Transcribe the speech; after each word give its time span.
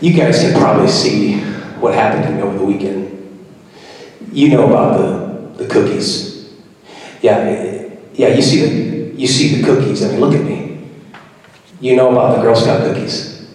You 0.00 0.12
guys 0.12 0.40
can 0.40 0.54
probably 0.54 0.88
see 0.88 1.40
what 1.80 1.94
happened 1.94 2.24
to 2.24 2.30
me 2.30 2.42
over 2.42 2.58
the 2.58 2.64
weekend. 2.64 3.14
You 4.32 4.50
know 4.50 4.66
about 4.66 4.98
the, 4.98 5.64
the 5.64 5.68
cookies. 5.68 6.52
Yeah, 7.20 7.88
yeah, 8.14 8.28
you 8.28 8.42
see 8.42 8.60
the 8.60 8.98
you 9.20 9.26
see 9.26 9.56
the 9.56 9.66
cookies. 9.66 10.04
I 10.04 10.12
mean, 10.12 10.20
look 10.20 10.34
at 10.34 10.44
me. 10.44 10.88
You 11.80 11.96
know 11.96 12.10
about 12.10 12.36
the 12.36 12.42
Girl 12.42 12.54
Scout 12.54 12.82
cookies. 12.82 13.48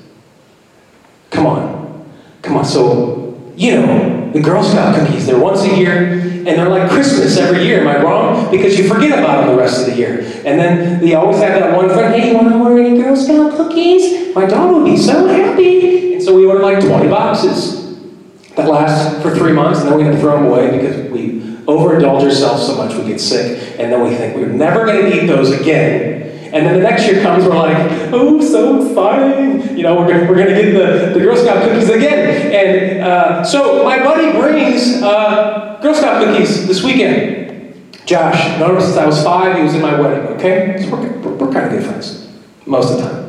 Come 1.30 1.46
on. 1.46 2.06
Come 2.42 2.58
on. 2.58 2.66
So, 2.66 3.54
you 3.56 3.76
know, 3.76 4.32
the 4.34 4.42
Girl 4.42 4.62
Scout 4.62 4.96
cookies, 4.96 5.26
they're 5.26 5.40
once 5.40 5.62
a 5.64 5.76
year, 5.76 5.98
and 5.98 6.48
they're 6.48 6.70
like 6.70 6.90
Christmas 6.90 7.38
every 7.38 7.64
year. 7.64 7.80
Am 7.82 7.88
I 7.88 8.02
wrong? 8.02 8.52
Because 8.52 8.78
you 8.78 8.90
forget 8.90 9.18
about 9.18 9.46
them 9.46 9.56
the 9.56 9.62
rest 9.62 9.82
of 9.82 9.88
the 9.88 9.96
year. 9.96 10.20
And 10.46 10.60
then 10.60 11.00
they 11.00 11.14
always 11.16 11.40
have 11.40 11.60
that 11.60 11.76
one 11.76 11.90
friend, 11.90 12.14
hey, 12.14 12.30
you 12.30 12.36
want 12.36 12.50
to 12.50 12.56
order 12.56 12.80
any 12.80 13.02
Girl 13.02 13.16
Scout 13.16 13.56
cookies? 13.56 14.23
My 14.36 14.46
dog 14.46 14.76
would 14.76 14.86
be 14.86 14.98
so 14.98 15.28
happy. 15.28 16.16
And 16.16 16.24
so 16.24 16.36
we 16.36 16.46
order 16.46 16.64
like 16.64 16.84
20 16.84 17.08
boxes 17.08 17.84
that 18.56 18.68
last 18.68 19.22
for 19.22 19.36
three 19.36 19.52
months, 19.52 19.82
and 19.82 19.90
then 19.90 19.98
we 19.98 20.04
have 20.04 20.16
to 20.16 20.22
throw 20.22 20.38
them 20.38 20.46
away 20.46 20.78
because 20.78 21.12
we 21.12 21.42
overindulge 21.66 22.24
ourselves 22.24 22.66
so 22.66 22.76
much 22.76 22.96
we 22.96 23.06
get 23.06 23.20
sick, 23.20 23.80
and 23.80 23.92
then 23.92 24.04
we 24.04 24.16
think 24.16 24.36
we're 24.36 24.48
never 24.48 24.86
going 24.86 25.10
to 25.10 25.24
eat 25.24 25.28
those 25.28 25.52
again. 25.52 26.22
And 26.54 26.68
then 26.68 26.76
the 26.76 26.82
next 26.82 27.08
year 27.08 27.24
comes, 27.24 27.46
we're 27.46 27.56
like, 27.56 27.76
oh, 28.14 28.40
so 28.40 28.86
exciting. 28.86 29.76
You 29.76 29.84
know, 29.84 29.96
we're 29.96 30.08
going 30.08 30.28
we're 30.28 30.36
gonna 30.36 30.54
get 30.54 30.74
the, 30.74 31.18
the 31.18 31.20
Girl 31.20 31.36
Scout 31.36 31.64
cookies 31.64 31.90
again. 31.90 32.54
And 32.54 33.02
uh, 33.02 33.44
so 33.44 33.84
my 33.84 33.98
buddy 33.98 34.32
brings 34.38 35.02
uh, 35.02 35.80
Girl 35.82 35.96
Scout 35.96 36.24
cookies 36.24 36.68
this 36.68 36.84
weekend. 36.84 37.76
Josh, 38.06 38.60
notice 38.60 38.86
since 38.86 38.98
I 38.98 39.06
was 39.08 39.24
five, 39.24 39.56
he 39.56 39.64
was 39.64 39.74
in 39.74 39.82
my 39.82 40.00
wedding, 40.00 40.28
okay? 40.36 40.78
So 40.84 40.92
we're, 40.92 41.12
we're, 41.22 41.34
we're 41.36 41.52
kind 41.52 41.66
of 41.66 41.72
good 41.72 41.86
friends, 41.86 42.30
most 42.68 42.92
of 42.92 42.98
the 42.98 43.10
time. 43.10 43.23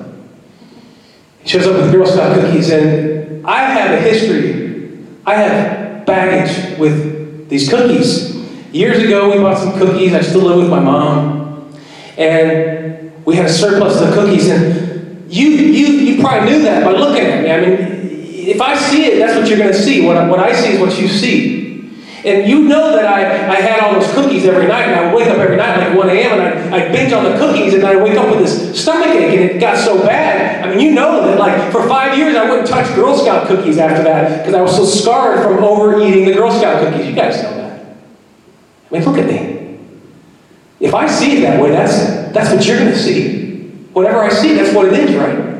He 1.44 1.50
shows 1.50 1.66
up 1.66 1.76
with 1.76 1.92
Girl 1.92 2.06
Scout 2.06 2.34
cookies, 2.34 2.70
and 2.70 3.46
I 3.46 3.64
have 3.64 3.90
a 3.98 4.00
history, 4.00 4.98
I 5.26 5.34
have 5.34 6.06
baggage 6.06 6.78
with 6.78 7.50
these 7.50 7.68
cookies. 7.68 8.34
Years 8.72 9.02
ago, 9.02 9.30
we 9.30 9.42
bought 9.42 9.58
some 9.58 9.78
cookies. 9.78 10.14
I 10.14 10.22
still 10.22 10.40
live 10.40 10.56
with 10.56 10.70
my 10.70 10.80
mom. 10.80 11.70
And 12.16 13.12
we 13.26 13.36
had 13.36 13.44
a 13.44 13.52
surplus 13.52 14.00
of 14.00 14.14
cookies, 14.14 14.48
and 14.48 15.30
you, 15.30 15.48
you, 15.48 15.86
you 15.86 16.20
probably 16.22 16.50
knew 16.50 16.62
that 16.62 16.82
by 16.82 16.92
looking 16.92 17.26
at 17.26 17.42
me. 17.42 17.50
I 17.50 17.60
mean, 17.60 17.78
if 18.48 18.60
I 18.62 18.76
see 18.76 19.04
it, 19.04 19.18
that's 19.18 19.38
what 19.38 19.46
you're 19.46 19.58
going 19.58 19.72
to 19.72 19.78
see. 19.78 20.06
What 20.06 20.28
what 20.30 20.40
I 20.40 20.54
see 20.54 20.72
is 20.72 20.80
what 20.80 20.98
you 20.98 21.08
see. 21.08 21.63
And 22.24 22.48
you 22.48 22.60
know 22.60 22.96
that 22.96 23.04
I, 23.04 23.50
I 23.52 23.60
had 23.60 23.80
all 23.80 24.00
those 24.00 24.10
cookies 24.14 24.46
every 24.46 24.66
night, 24.66 24.84
and 24.84 24.94
I 24.94 25.04
would 25.04 25.14
wake 25.14 25.28
up 25.28 25.36
every 25.36 25.56
night 25.56 25.76
like 25.76 25.96
1 25.96 26.08
a.m., 26.08 26.40
and 26.40 26.74
I, 26.74 26.86
I 26.86 26.88
binge 26.90 27.12
on 27.12 27.22
the 27.24 27.36
cookies, 27.36 27.74
and 27.74 27.84
I 27.84 28.02
wake 28.02 28.16
up 28.16 28.30
with 28.30 28.38
this 28.38 28.80
stomach 28.80 29.08
ache, 29.08 29.38
and 29.38 29.50
it 29.50 29.60
got 29.60 29.76
so 29.76 30.00
bad. 30.02 30.64
I 30.64 30.70
mean, 30.70 30.80
you 30.80 30.94
know 30.94 31.20
that, 31.26 31.38
like, 31.38 31.70
for 31.70 31.86
five 31.86 32.16
years, 32.16 32.34
I 32.34 32.48
wouldn't 32.48 32.66
touch 32.66 32.94
Girl 32.94 33.14
Scout 33.14 33.46
cookies 33.46 33.76
after 33.76 34.02
that 34.04 34.38
because 34.38 34.54
I 34.54 34.62
was 34.62 34.74
so 34.74 34.86
scarred 34.86 35.42
from 35.42 35.62
overeating 35.62 36.24
the 36.24 36.32
Girl 36.32 36.50
Scout 36.50 36.82
cookies. 36.82 37.06
You 37.06 37.14
guys 37.14 37.42
know 37.42 37.54
that. 37.56 37.80
I 38.90 38.94
mean, 38.94 39.04
look 39.04 39.18
at 39.18 39.26
me. 39.26 39.78
If 40.80 40.94
I 40.94 41.06
see 41.06 41.36
it 41.36 41.40
that 41.42 41.62
way, 41.62 41.72
that's, 41.72 42.32
that's 42.32 42.50
what 42.50 42.66
you're 42.66 42.78
going 42.78 42.90
to 42.90 42.98
see. 42.98 43.68
Whatever 43.92 44.20
I 44.20 44.30
see, 44.30 44.54
that's 44.54 44.74
what 44.74 44.86
it 44.86 44.94
is, 44.94 45.14
right? 45.14 45.54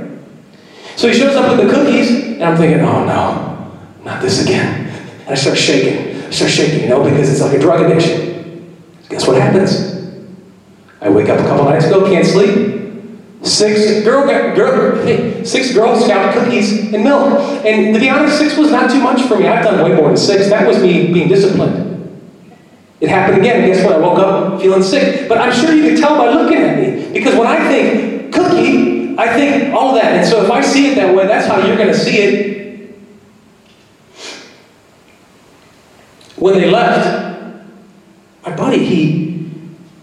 So 0.96 1.08
he 1.08 1.14
shows 1.14 1.36
up 1.36 1.54
with 1.54 1.66
the 1.66 1.72
cookies, 1.72 2.10
and 2.10 2.42
I'm 2.42 2.56
thinking, 2.56 2.80
oh 2.80 3.04
no, 3.04 4.02
not 4.02 4.22
this 4.22 4.42
again. 4.42 4.88
And 5.20 5.28
I 5.28 5.34
start 5.34 5.58
shaking. 5.58 6.13
Start 6.34 6.50
shaking, 6.50 6.80
you 6.80 6.88
know, 6.88 7.04
because 7.04 7.30
it's 7.30 7.40
like 7.40 7.56
a 7.56 7.60
drug 7.60 7.80
addiction. 7.88 8.76
Guess 9.08 9.28
what 9.28 9.40
happens? 9.40 9.94
I 11.00 11.08
wake 11.08 11.28
up 11.28 11.38
a 11.38 11.44
couple 11.44 11.64
nights 11.64 11.86
ago, 11.86 12.10
can't 12.10 12.26
sleep. 12.26 12.82
Six 13.44 14.02
girl, 14.02 14.26
girl, 14.26 15.44
six 15.44 15.72
Girl 15.72 15.96
Scout 16.00 16.34
cookies 16.34 16.92
and 16.92 17.04
milk. 17.04 17.38
And 17.64 17.94
to 17.94 18.00
be 18.00 18.10
honest, 18.10 18.36
six 18.36 18.56
was 18.56 18.72
not 18.72 18.90
too 18.90 19.00
much 19.00 19.22
for 19.28 19.38
me. 19.38 19.46
I've 19.46 19.64
done 19.64 19.88
way 19.88 19.94
more 19.94 20.08
than 20.08 20.16
six. 20.16 20.48
That 20.48 20.66
was 20.66 20.82
me 20.82 21.12
being 21.12 21.28
disciplined. 21.28 21.92
It 23.00 23.10
happened 23.10 23.38
again. 23.38 23.68
Guess 23.68 23.84
what? 23.84 23.92
I 23.92 23.98
woke 23.98 24.18
up 24.18 24.60
feeling 24.60 24.82
sick. 24.82 25.28
But 25.28 25.38
I'm 25.38 25.52
sure 25.52 25.72
you 25.72 25.90
can 25.90 26.00
tell 26.00 26.16
by 26.16 26.30
looking 26.30 26.58
at 26.58 26.78
me. 26.78 27.12
Because 27.12 27.36
when 27.36 27.46
I 27.46 27.68
think 27.68 28.34
cookie, 28.34 29.16
I 29.16 29.32
think 29.34 29.72
all 29.72 29.94
that. 29.94 30.16
And 30.16 30.26
so 30.26 30.42
if 30.42 30.50
I 30.50 30.62
see 30.62 30.90
it 30.90 30.94
that 30.96 31.14
way, 31.14 31.28
that's 31.28 31.46
how 31.46 31.64
you're 31.64 31.76
going 31.76 31.92
to 31.92 31.98
see 31.98 32.16
it. 32.16 32.63
When 36.44 36.60
they 36.60 36.68
left, 36.68 37.64
my 38.44 38.54
buddy, 38.54 38.84
he, 38.84 39.48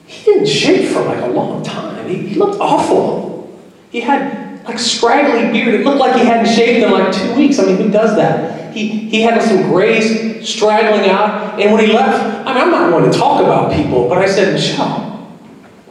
he 0.08 0.24
didn't 0.26 0.48
shave 0.48 0.90
for 0.90 1.04
like 1.04 1.22
a 1.22 1.28
long 1.28 1.62
time. 1.62 2.10
He, 2.10 2.30
he 2.30 2.34
looked 2.34 2.60
awful. 2.60 3.56
He 3.92 4.02
had 4.02 4.66
like 4.66 4.80
scraggly 4.80 5.52
beard. 5.52 5.76
It 5.76 5.86
looked 5.86 6.00
like 6.00 6.16
he 6.16 6.26
hadn't 6.26 6.52
shaved 6.52 6.84
in 6.84 6.92
like 6.92 7.14
two 7.14 7.36
weeks. 7.36 7.60
I 7.60 7.66
mean, 7.66 7.78
who 7.78 7.92
does 7.92 8.16
that? 8.16 8.74
He, 8.74 8.88
he 8.88 9.22
had 9.22 9.40
some 9.44 9.70
grays 9.70 10.50
straggling 10.50 11.12
out. 11.12 11.62
And 11.62 11.72
when 11.74 11.86
he 11.86 11.94
left, 11.94 12.20
I 12.48 12.56
mean, 12.56 12.64
I'm 12.64 12.72
not 12.72 12.92
one 12.92 13.04
to 13.04 13.16
talk 13.16 13.44
about 13.44 13.72
people, 13.72 14.10
but 14.10 14.18
I 14.18 14.26
said, 14.26 14.54
Michelle, 14.54 15.38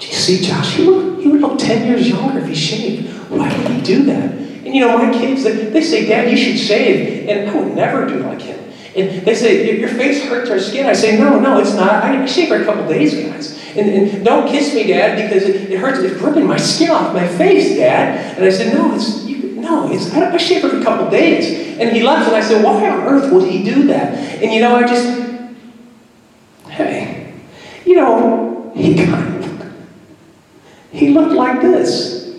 do 0.00 0.06
you 0.08 0.14
see 0.14 0.44
Josh? 0.44 0.74
He, 0.74 0.82
look, 0.82 1.20
he 1.20 1.28
would 1.28 1.42
look 1.42 1.60
10 1.60 1.86
years 1.86 2.08
younger 2.08 2.40
if 2.40 2.48
he 2.48 2.56
shaved. 2.56 3.08
Why 3.30 3.56
would 3.56 3.68
he 3.68 3.80
do 3.82 4.02
that? 4.06 4.32
And 4.32 4.74
you 4.74 4.80
know, 4.80 4.98
my 4.98 5.16
kids, 5.16 5.44
they, 5.44 5.52
they 5.52 5.80
say, 5.80 6.08
Dad, 6.08 6.28
you 6.28 6.36
should 6.36 6.58
shave. 6.58 7.28
And 7.28 7.48
I 7.48 7.54
would 7.54 7.76
never 7.76 8.04
do 8.04 8.16
like 8.24 8.42
him. 8.42 8.69
And 9.00 9.26
they 9.26 9.34
say, 9.34 9.78
your 9.78 9.88
face 9.88 10.22
hurts 10.24 10.50
our 10.50 10.58
skin. 10.58 10.86
I 10.86 10.92
say, 10.92 11.18
no, 11.18 11.38
no, 11.38 11.58
it's 11.58 11.74
not. 11.74 12.04
I 12.04 12.26
shave 12.26 12.48
for 12.48 12.60
a 12.60 12.64
couple 12.64 12.86
days, 12.88 13.14
guys. 13.14 13.58
And, 13.76 13.88
and, 13.88 14.24
don't 14.24 14.48
kiss 14.48 14.74
me, 14.74 14.86
Dad, 14.86 15.16
because 15.16 15.48
it, 15.48 15.70
it, 15.70 15.78
hurts. 15.78 16.00
It's 16.00 16.20
ripping 16.20 16.46
my 16.46 16.56
skin 16.72 16.90
off 16.90 17.14
my 17.14 17.26
face, 17.26 17.76
Dad. 17.76 18.36
And 18.36 18.44
I 18.44 18.50
said, 18.50 18.74
no, 18.74 18.94
it's, 18.94 19.24
you, 19.24 19.60
no, 19.60 19.90
it's, 19.90 20.12
I, 20.12 20.32
I 20.32 20.36
shave 20.36 20.62
for 20.62 20.76
a 20.76 20.82
couple 20.82 21.08
days. 21.10 21.78
And 21.78 21.96
he 21.96 22.02
left, 22.02 22.26
and 22.26 22.36
I 22.36 22.42
said, 22.42 22.62
Why 22.62 22.90
on 22.90 23.00
earth 23.06 23.32
would 23.32 23.48
he 23.48 23.64
do 23.64 23.86
that? 23.86 24.12
And 24.42 24.52
you 24.52 24.60
know, 24.60 24.76
I 24.76 24.82
just, 24.82 25.52
hey, 26.68 27.34
you 27.86 27.96
know, 27.96 28.72
he 28.74 28.94
kind 29.06 29.44
of, 29.44 29.72
he 30.92 31.10
looked 31.10 31.32
like 31.32 31.62
this. 31.62 32.36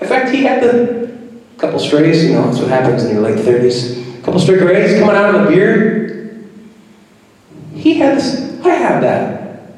In 0.00 0.06
fact, 0.06 0.30
he 0.30 0.44
had 0.44 0.62
the 0.62 1.08
couple 1.58 1.78
strays, 1.78 2.24
you 2.24 2.32
know, 2.32 2.46
that's 2.46 2.60
what 2.60 2.68
happens 2.68 3.04
in 3.04 3.12
your 3.12 3.22
late 3.22 3.36
30s. 3.36 4.07
Couple 4.28 4.42
stray 4.42 4.58
grays 4.58 5.00
coming 5.00 5.16
out 5.16 5.34
of 5.34 5.44
the 5.44 5.48
beard. 5.48 6.50
He 7.72 7.94
had 7.94 8.18
this, 8.18 8.60
I 8.62 8.74
have 8.74 9.00
that. 9.00 9.70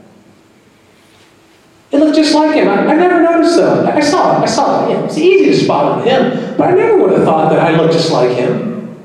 It 1.93 1.99
looked 1.99 2.17
just 2.17 2.35
like 2.35 2.57
him. 2.57 2.67
I, 2.67 2.79
I 2.79 2.97
never 2.97 3.23
noticed 3.23 3.55
though. 3.55 3.87
I 3.87 4.01
saw 4.01 4.41
it. 4.41 4.43
I 4.43 4.47
saw 4.47 4.89
it. 4.89 4.91
Yeah, 4.91 5.05
it's 5.05 5.17
easy 5.17 5.53
to 5.53 5.57
spot 5.57 5.85
on 5.85 6.05
him, 6.05 6.57
but 6.57 6.67
I 6.67 6.73
never 6.73 6.99
would 6.99 7.13
have 7.13 7.23
thought 7.23 7.51
that 7.51 7.61
I 7.61 7.77
looked 7.77 7.93
just 7.93 8.11
like 8.11 8.37
him. 8.37 8.99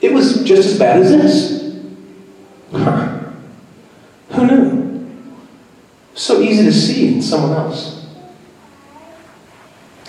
It 0.00 0.14
was 0.14 0.42
just 0.42 0.70
as 0.70 0.78
bad 0.78 1.02
as 1.02 1.10
this. 1.10 1.50
Who 4.30 4.46
knew? 4.46 5.06
So 6.14 6.40
easy 6.40 6.64
to 6.64 6.72
see 6.72 7.16
in 7.16 7.20
someone 7.20 7.52
else. 7.58 8.06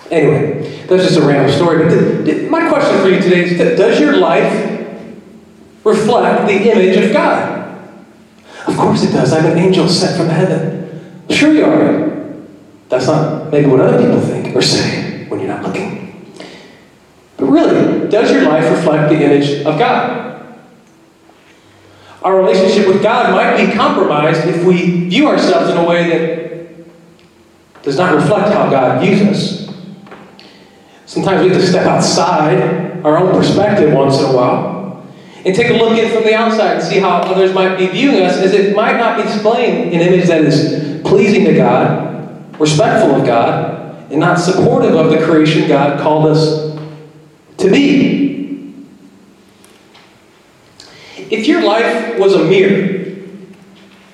Anyway, 0.09 0.85
that's 0.87 1.03
just 1.03 1.17
a 1.17 1.21
random 1.21 1.53
story. 1.53 1.83
But 1.83 2.40
question 2.71 3.01
for 3.01 3.09
you 3.09 3.21
today 3.21 3.43
is 3.43 3.77
Does 3.77 3.99
your 3.99 4.15
life 4.17 4.53
reflect 5.83 6.47
the 6.47 6.71
image 6.71 6.95
of 6.95 7.11
God? 7.11 7.59
Of 8.65 8.77
course 8.77 9.03
it 9.03 9.11
does. 9.11 9.33
I'm 9.33 9.45
an 9.45 9.57
angel 9.57 9.89
sent 9.89 10.15
from 10.15 10.27
heaven. 10.27 11.25
Sure 11.29 11.51
you 11.51 11.65
are. 11.65 12.37
That's 12.87 13.07
not 13.07 13.51
maybe 13.51 13.67
what 13.67 13.81
other 13.81 13.97
people 13.97 14.21
think 14.21 14.55
or 14.55 14.61
say 14.61 15.25
when 15.27 15.41
you're 15.41 15.49
not 15.49 15.63
looking. 15.63 16.35
But 17.35 17.47
really, 17.47 18.07
does 18.07 18.31
your 18.31 18.43
life 18.43 18.69
reflect 18.71 19.09
the 19.09 19.21
image 19.21 19.65
of 19.65 19.77
God? 19.77 20.57
Our 22.21 22.37
relationship 22.37 22.87
with 22.87 23.03
God 23.03 23.31
might 23.31 23.65
be 23.65 23.73
compromised 23.73 24.47
if 24.47 24.63
we 24.63 25.09
view 25.09 25.27
ourselves 25.27 25.71
in 25.71 25.77
a 25.77 25.83
way 25.83 26.09
that 26.09 27.83
does 27.83 27.97
not 27.97 28.13
reflect 28.13 28.53
how 28.53 28.69
God 28.69 29.03
views 29.03 29.21
us. 29.21 29.60
Sometimes 31.11 31.43
we 31.43 31.49
have 31.49 31.59
to 31.59 31.67
step 31.67 31.85
outside 31.85 33.03
our 33.03 33.17
own 33.17 33.33
perspective 33.33 33.91
once 33.91 34.17
in 34.19 34.27
a 34.27 34.33
while 34.33 35.05
and 35.43 35.53
take 35.53 35.69
a 35.69 35.73
look 35.73 35.97
in 35.97 36.09
from 36.09 36.23
the 36.23 36.33
outside 36.33 36.77
and 36.77 36.81
see 36.81 36.99
how 36.99 37.17
others 37.17 37.53
might 37.53 37.75
be 37.77 37.87
viewing 37.87 38.23
us 38.23 38.37
as 38.37 38.53
it 38.53 38.73
might 38.73 38.95
not 38.95 39.17
be 39.17 39.23
displaying 39.23 39.93
an 39.93 39.99
image 39.99 40.27
that 40.27 40.39
is 40.39 41.01
pleasing 41.01 41.43
to 41.43 41.53
God, 41.53 42.57
respectful 42.57 43.13
of 43.13 43.25
God, 43.25 44.09
and 44.09 44.21
not 44.21 44.39
supportive 44.39 44.95
of 44.95 45.11
the 45.11 45.21
creation 45.25 45.67
God 45.67 45.99
called 45.99 46.27
us 46.27 46.79
to 47.57 47.69
be. 47.69 48.73
If 51.17 51.45
your 51.45 51.61
life 51.61 52.17
was 52.19 52.35
a 52.35 52.45
mirror, 52.45 53.17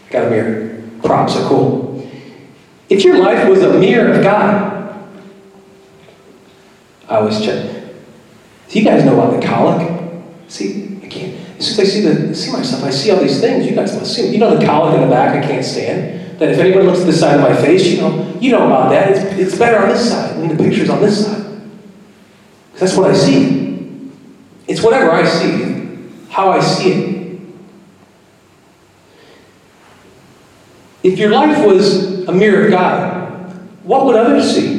got 0.09 0.25
a 0.25 0.29
mirror, 0.31 0.81
props 1.03 1.35
are 1.35 1.47
cool. 1.47 2.09
If 2.89 3.03
your 3.03 3.19
life 3.19 3.47
was 3.47 3.61
a 3.61 3.77
mirror 3.77 4.13
of 4.13 4.23
God, 4.23 4.76
I 7.07 7.19
was 7.21 7.43
check. 7.43 7.83
Do 8.69 8.79
you 8.79 8.85
guys 8.85 9.03
know 9.05 9.13
about 9.19 9.39
the 9.39 9.45
colic? 9.45 10.21
See, 10.47 10.99
I 11.03 11.07
can't. 11.07 11.35
As 11.57 11.67
soon 11.67 11.73
as 11.73 11.79
I 11.79 11.83
see 11.83 12.01
the 12.01 12.35
see 12.35 12.51
myself, 12.51 12.83
I 12.83 12.89
see 12.89 13.11
all 13.11 13.19
these 13.19 13.39
things. 13.39 13.65
You 13.65 13.75
guys 13.75 13.95
must 13.97 14.13
see. 14.13 14.29
You 14.29 14.37
know 14.37 14.57
the 14.57 14.65
colic 14.65 14.95
in 14.95 15.01
the 15.01 15.07
back 15.07 15.41
I 15.41 15.47
can't 15.47 15.65
stand 15.65 16.17
that 16.39 16.49
if 16.49 16.59
anyone 16.59 16.85
looks 16.85 16.99
at 16.99 17.07
the 17.07 17.13
side 17.13 17.35
of 17.35 17.41
my 17.41 17.55
face, 17.55 17.87
you 17.87 18.01
know, 18.01 18.37
you 18.39 18.51
know 18.51 18.65
about 18.67 18.91
that. 18.91 19.09
It's, 19.09 19.39
it's 19.39 19.57
better 19.57 19.79
on 19.79 19.89
this 19.89 20.09
side 20.09 20.37
when 20.37 20.55
the 20.55 20.63
picture's 20.63 20.89
on 20.89 21.01
this 21.01 21.25
side. 21.25 21.43
That's 22.75 22.95
what 22.95 23.09
I 23.09 23.15
see. 23.15 24.11
It's 24.67 24.83
whatever 24.83 25.11
I 25.11 25.25
see, 25.25 26.09
how 26.29 26.51
I 26.51 26.59
see 26.59 26.91
it. 26.91 27.17
If 31.03 31.17
your 31.17 31.29
life 31.29 31.65
was 31.65 32.27
a 32.27 32.33
mirror 32.33 32.65
of 32.65 32.71
God, 32.71 33.53
what 33.83 34.05
would 34.05 34.15
others 34.15 34.53
see? 34.53 34.76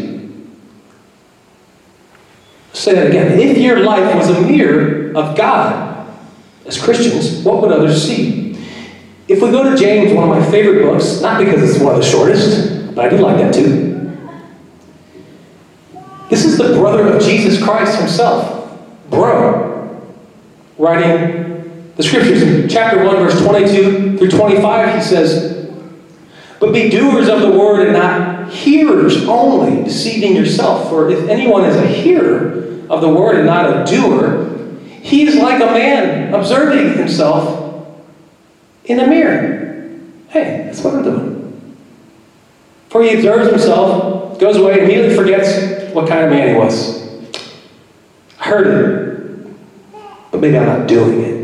Say 2.88 2.94
that 2.94 3.08
again. 3.08 3.38
If 3.38 3.58
your 3.58 3.80
life 3.80 4.14
was 4.14 4.30
a 4.30 4.40
mirror 4.40 5.12
of 5.16 5.36
God, 5.36 6.08
as 6.66 6.80
Christians, 6.80 7.44
what 7.44 7.60
would 7.62 7.72
others 7.72 8.02
see? 8.02 8.56
If 9.26 9.42
we 9.42 9.50
go 9.50 9.70
to 9.70 9.76
James, 9.76 10.12
one 10.12 10.28
of 10.28 10.30
my 10.30 10.50
favorite 10.50 10.82
books, 10.82 11.20
not 11.20 11.38
because 11.38 11.62
it's 11.68 11.82
one 11.82 11.94
of 11.94 12.00
the 12.00 12.06
shortest, 12.06 12.94
but 12.94 13.06
I 13.06 13.08
do 13.10 13.18
like 13.18 13.36
that 13.38 13.52
too. 13.52 13.86
This 16.30 16.44
is 16.44 16.58
the 16.58 16.74
brother 16.74 17.08
of 17.08 17.22
Jesus 17.22 17.62
Christ 17.62 17.98
himself, 17.98 18.78
bro, 19.10 20.06
writing 20.76 21.92
the 21.96 22.02
scriptures 22.02 22.42
in 22.42 22.68
chapter 22.68 23.02
1, 23.04 23.16
verse 23.16 23.40
22 23.42 24.18
through 24.18 24.30
25. 24.30 24.94
He 24.94 25.02
says, 25.02 25.70
But 26.60 26.72
be 26.72 26.90
doers 26.90 27.28
of 27.28 27.40
the 27.40 27.50
word 27.50 27.86
and 27.86 27.92
not 27.94 28.37
hearers 28.50 29.24
only, 29.26 29.84
deceiving 29.84 30.34
yourself. 30.36 30.88
For 30.88 31.10
if 31.10 31.28
anyone 31.28 31.64
is 31.64 31.76
a 31.76 31.86
hearer 31.86 32.84
of 32.88 33.00
the 33.00 33.08
word 33.08 33.36
and 33.36 33.46
not 33.46 33.66
a 33.66 33.84
doer, 33.90 34.76
he 35.02 35.26
is 35.26 35.36
like 35.36 35.62
a 35.62 35.72
man 35.72 36.34
observing 36.34 36.98
himself 36.98 38.02
in 38.84 39.00
a 39.00 39.06
mirror. 39.06 39.98
Hey, 40.28 40.64
that's 40.66 40.82
what 40.82 40.94
I'm 40.94 41.02
doing. 41.02 41.76
For 42.88 43.02
he 43.02 43.14
observes 43.14 43.50
himself, 43.50 44.38
goes 44.38 44.56
away, 44.56 44.74
and 44.74 44.82
immediately 44.82 45.16
forgets 45.16 45.92
what 45.94 46.08
kind 46.08 46.24
of 46.24 46.30
man 46.30 46.48
he 46.48 46.54
was. 46.54 46.98
I 48.40 48.44
heard 48.44 48.66
it, 48.66 49.50
but 50.30 50.40
maybe 50.40 50.56
I'm 50.56 50.66
not 50.66 50.86
doing 50.86 51.22
it. 51.22 51.38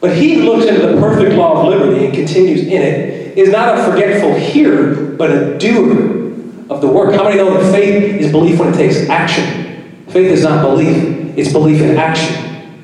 But 0.00 0.16
he 0.16 0.42
looks 0.42 0.66
into 0.66 0.86
the 0.86 1.00
perfect 1.00 1.36
law 1.36 1.62
of 1.62 1.68
liberty 1.68 2.06
and 2.06 2.14
continues 2.14 2.62
in 2.62 2.82
it, 2.82 3.11
is 3.36 3.50
not 3.50 3.78
a 3.78 3.90
forgetful 3.90 4.34
hearer, 4.34 5.16
but 5.16 5.30
a 5.30 5.58
doer 5.58 6.32
of 6.70 6.80
the 6.80 6.88
work. 6.88 7.14
How 7.14 7.24
many 7.24 7.36
know 7.36 7.54
that 7.54 7.72
faith 7.72 8.20
is 8.20 8.30
belief 8.30 8.58
when 8.58 8.72
it 8.72 8.76
takes 8.76 9.08
action? 9.08 10.04
Faith 10.08 10.30
is 10.30 10.42
not 10.44 10.62
belief, 10.62 11.36
it's 11.36 11.52
belief 11.52 11.80
in 11.80 11.96
action. 11.96 12.80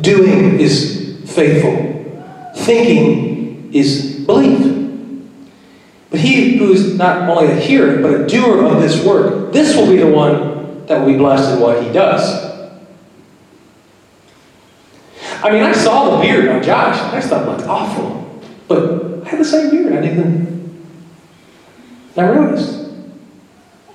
Doing 0.00 0.60
is 0.60 1.22
faithful. 1.26 2.52
Thinking 2.56 3.72
is 3.72 4.24
belief. 4.26 4.76
But 6.10 6.20
he 6.20 6.56
who's 6.56 6.96
not 6.96 7.28
only 7.28 7.52
a 7.52 7.56
hearer, 7.56 8.00
but 8.00 8.20
a 8.20 8.26
doer 8.26 8.64
of 8.64 8.80
this 8.80 9.04
work, 9.04 9.52
this 9.52 9.76
will 9.76 9.88
be 9.88 9.98
the 9.98 10.08
one 10.08 10.86
that 10.86 11.00
will 11.00 11.12
be 11.12 11.18
blessed 11.18 11.54
in 11.54 11.60
what 11.60 11.82
he 11.82 11.92
does. 11.92 12.48
I 15.42 15.50
mean, 15.50 15.62
I 15.62 15.72
saw 15.72 16.16
the 16.16 16.22
beard 16.22 16.48
on 16.48 16.62
Josh. 16.62 16.98
I 16.98 17.20
just 17.20 17.28
thought 17.28 17.62
awful. 17.64 18.17
But 18.68 19.24
I 19.24 19.28
had 19.30 19.40
the 19.40 19.44
same 19.44 19.70
beard. 19.70 19.92
I 19.92 20.00
didn't 20.00 20.48
never 22.18 22.34
noticed. 22.34 22.90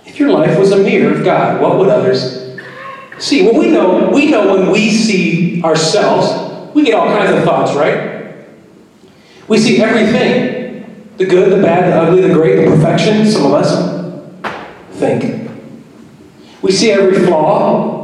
If 0.06 0.20
your 0.20 0.32
life 0.32 0.58
was 0.58 0.72
a 0.72 0.78
mirror 0.78 1.14
of 1.14 1.24
God, 1.24 1.62
what 1.62 1.78
would 1.78 1.90
others 1.90 2.58
see? 3.20 3.44
Well, 3.44 3.60
we 3.60 3.70
know, 3.70 4.10
we 4.10 4.32
know 4.32 4.56
when 4.56 4.72
we 4.72 4.90
see 4.90 5.62
ourselves, 5.64 6.74
we 6.74 6.84
get 6.84 6.96
all 6.96 7.08
kinds 7.08 7.32
of 7.38 7.44
thoughts, 7.44 7.76
right? 7.76 8.36
We 9.48 9.58
see 9.58 9.82
everything 9.82 10.64
the 11.18 11.26
good, 11.26 11.52
the 11.52 11.62
bad, 11.62 11.92
the 11.92 11.96
ugly, 11.96 12.22
the 12.22 12.34
great, 12.34 12.66
the 12.66 12.72
perfection, 12.72 13.28
some 13.28 13.46
of 13.46 13.54
us 13.54 14.52
think. 14.94 15.50
We 16.62 16.72
see 16.72 16.92
every 16.92 17.26
flaw. 17.26 18.03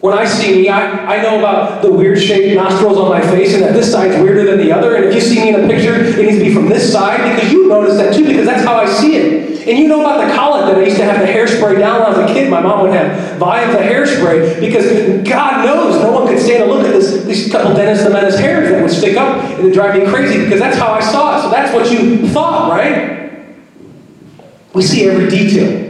When 0.00 0.16
I 0.16 0.26
see 0.26 0.62
me, 0.62 0.68
I, 0.68 1.16
I 1.16 1.22
know 1.22 1.38
about 1.38 1.80
the 1.80 1.90
weird 1.90 2.20
shaped 2.20 2.54
nostrils 2.54 2.98
on 2.98 3.08
my 3.08 3.20
face 3.20 3.54
and 3.54 3.62
that 3.62 3.72
this 3.72 3.90
side's 3.90 4.22
weirder 4.22 4.44
than 4.44 4.58
the 4.58 4.70
other. 4.70 4.94
And 4.94 5.06
if 5.06 5.14
you 5.14 5.20
see 5.20 5.40
me 5.40 5.48
in 5.48 5.64
a 5.64 5.66
picture, 5.66 5.94
it 5.94 6.18
needs 6.18 6.38
to 6.38 6.44
be 6.44 6.52
from 6.52 6.68
this 6.68 6.92
side 6.92 7.34
because 7.34 7.50
you 7.50 7.66
notice 7.68 7.96
that 7.96 8.14
too, 8.14 8.26
because 8.26 8.46
that's 8.46 8.62
how 8.62 8.76
I 8.76 8.86
see 8.86 9.16
it. 9.16 9.66
And 9.66 9.78
you 9.78 9.88
know 9.88 10.00
about 10.00 10.28
the 10.28 10.34
colic 10.34 10.66
that 10.66 10.78
I 10.80 10.84
used 10.84 10.98
to 10.98 11.04
have 11.04 11.20
the 11.20 11.26
hairspray 11.26 11.78
down 11.78 12.00
when 12.00 12.12
I 12.14 12.20
was 12.20 12.30
a 12.30 12.32
kid. 12.32 12.50
My 12.50 12.60
mom 12.60 12.82
would 12.82 12.92
have 12.92 13.38
volumes 13.38 13.74
of 13.74 13.80
hairspray 13.80 14.60
because 14.60 15.26
God 15.26 15.64
knows 15.64 16.00
no 16.02 16.12
one 16.12 16.28
could 16.28 16.40
stand 16.40 16.64
to 16.64 16.72
look 16.72 16.84
at 16.84 16.92
this, 16.92 17.24
these 17.24 17.50
couple 17.50 17.74
Dennis 17.74 18.04
the 18.04 18.10
Menace 18.10 18.38
hairs 18.38 18.70
that 18.70 18.80
would 18.80 18.92
stick 18.92 19.16
up 19.16 19.42
and 19.42 19.60
it'd 19.60 19.72
drive 19.72 19.98
me 19.98 20.06
crazy 20.06 20.44
because 20.44 20.60
that's 20.60 20.76
how 20.76 20.92
I 20.92 21.00
saw 21.00 21.38
it. 21.38 21.42
So 21.42 21.50
that's 21.50 21.74
what 21.74 21.90
you 21.90 22.28
thought, 22.28 22.70
right? 22.70 23.56
We 24.74 24.82
see 24.82 25.08
every 25.08 25.28
detail. 25.28 25.84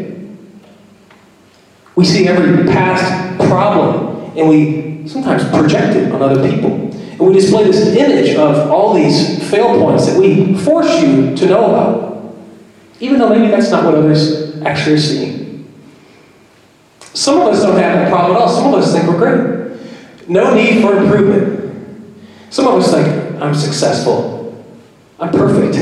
We 1.97 2.05
see 2.05 2.29
every 2.29 2.65
past 2.73 3.26
problem 3.37 4.33
and 4.37 4.49
we 4.49 5.09
sometimes 5.09 5.45
project 5.49 5.97
it 5.97 6.13
on 6.13 6.23
other 6.23 6.49
people. 6.51 6.73
And 6.73 7.21
we 7.21 7.33
display 7.33 7.65
this 7.65 7.97
image 7.97 8.37
of 8.37 8.71
all 8.71 8.93
these 8.93 9.49
fail 9.51 9.79
points 9.79 10.07
that 10.07 10.19
we 10.19 10.55
force 10.59 11.01
you 11.01 11.35
to 11.37 11.47
know 11.47 11.67
about, 11.67 12.37
even 13.01 13.19
though 13.19 13.31
maybe 13.31 13.49
that's 13.49 13.71
not 13.71 13.85
what 13.85 13.95
others 13.95 14.61
actually 14.63 14.97
are 14.97 15.01
seeing. 15.01 15.47
Some 17.15 17.41
of 17.41 17.49
us 17.49 17.63
don't 17.63 17.79
have 17.79 17.95
that 17.95 18.11
problem 18.11 18.37
at 18.37 18.43
all. 18.43 18.49
Some 18.49 18.75
of 18.75 18.81
us 18.81 18.93
think 18.93 19.09
we're 19.09 19.17
great. 19.17 20.29
No 20.29 20.55
need 20.55 20.83
for 20.83 20.99
improvement. 20.99 21.57
Some 22.51 22.67
of 22.69 22.75
us 22.75 22.93
think, 22.93 23.41
I'm 23.41 23.55
successful. 23.55 24.65
I'm 25.19 25.31
perfect. 25.31 25.77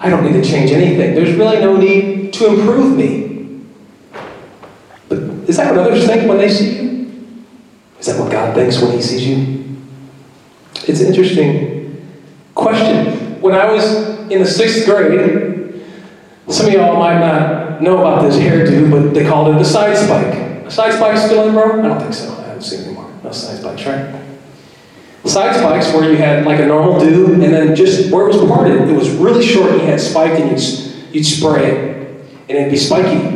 I 0.00 0.10
don't 0.10 0.24
need 0.24 0.32
to 0.32 0.42
change 0.42 0.72
anything. 0.72 1.14
There's 1.14 1.36
really 1.36 1.60
no 1.60 1.76
need 1.76 2.32
to 2.34 2.46
improve 2.48 2.96
me. 2.96 3.25
But 5.08 5.18
is 5.48 5.56
that 5.56 5.74
what 5.74 5.86
others 5.86 6.06
think 6.06 6.28
when 6.28 6.38
they 6.38 6.48
see 6.48 6.82
you? 6.82 7.44
Is 7.98 8.06
that 8.06 8.20
what 8.20 8.30
God 8.30 8.54
thinks 8.54 8.80
when 8.80 8.92
He 8.92 9.02
sees 9.02 9.26
you? 9.26 9.76
It's 10.86 11.00
an 11.00 11.06
interesting 11.06 12.06
question. 12.54 13.40
When 13.40 13.54
I 13.54 13.70
was 13.70 14.06
in 14.30 14.40
the 14.40 14.46
sixth 14.46 14.84
grade, 14.84 15.82
some 16.48 16.66
of 16.66 16.72
y'all 16.72 16.98
might 16.98 17.18
not 17.18 17.82
know 17.82 17.98
about 17.98 18.22
this 18.22 18.36
hairdo, 18.36 18.90
but 18.90 19.14
they 19.14 19.26
called 19.26 19.54
it 19.54 19.58
the 19.58 19.64
side 19.64 19.96
spike. 19.96 20.34
A 20.66 20.70
side 20.70 20.92
spike 20.92 21.16
still 21.16 21.48
in, 21.48 21.54
bro? 21.54 21.84
I 21.84 21.88
don't 21.88 22.00
think 22.00 22.14
so. 22.14 22.32
I 22.38 22.48
haven't 22.48 22.62
seen 22.62 22.84
anymore. 22.84 23.12
No 23.22 23.32
side 23.32 23.58
spikes, 23.58 23.86
right? 23.86 24.22
Side 25.24 25.56
spikes 25.56 25.92
where 25.92 26.08
you 26.08 26.16
had 26.16 26.46
like 26.46 26.60
a 26.60 26.66
normal 26.66 27.00
do, 27.00 27.32
and 27.32 27.42
then 27.42 27.74
just 27.74 28.12
where 28.12 28.28
it 28.28 28.34
was 28.34 28.48
parted, 28.48 28.88
it 28.88 28.96
was 28.96 29.10
really 29.10 29.44
short 29.44 29.72
and 29.72 29.80
you 29.80 29.86
had 29.86 30.00
spiked 30.00 30.40
and 30.40 30.50
you'd, 30.50 31.14
you'd 31.14 31.24
spray 31.24 31.66
it, 31.66 32.06
and 32.48 32.50
it'd 32.50 32.70
be 32.70 32.76
spiky. 32.76 33.35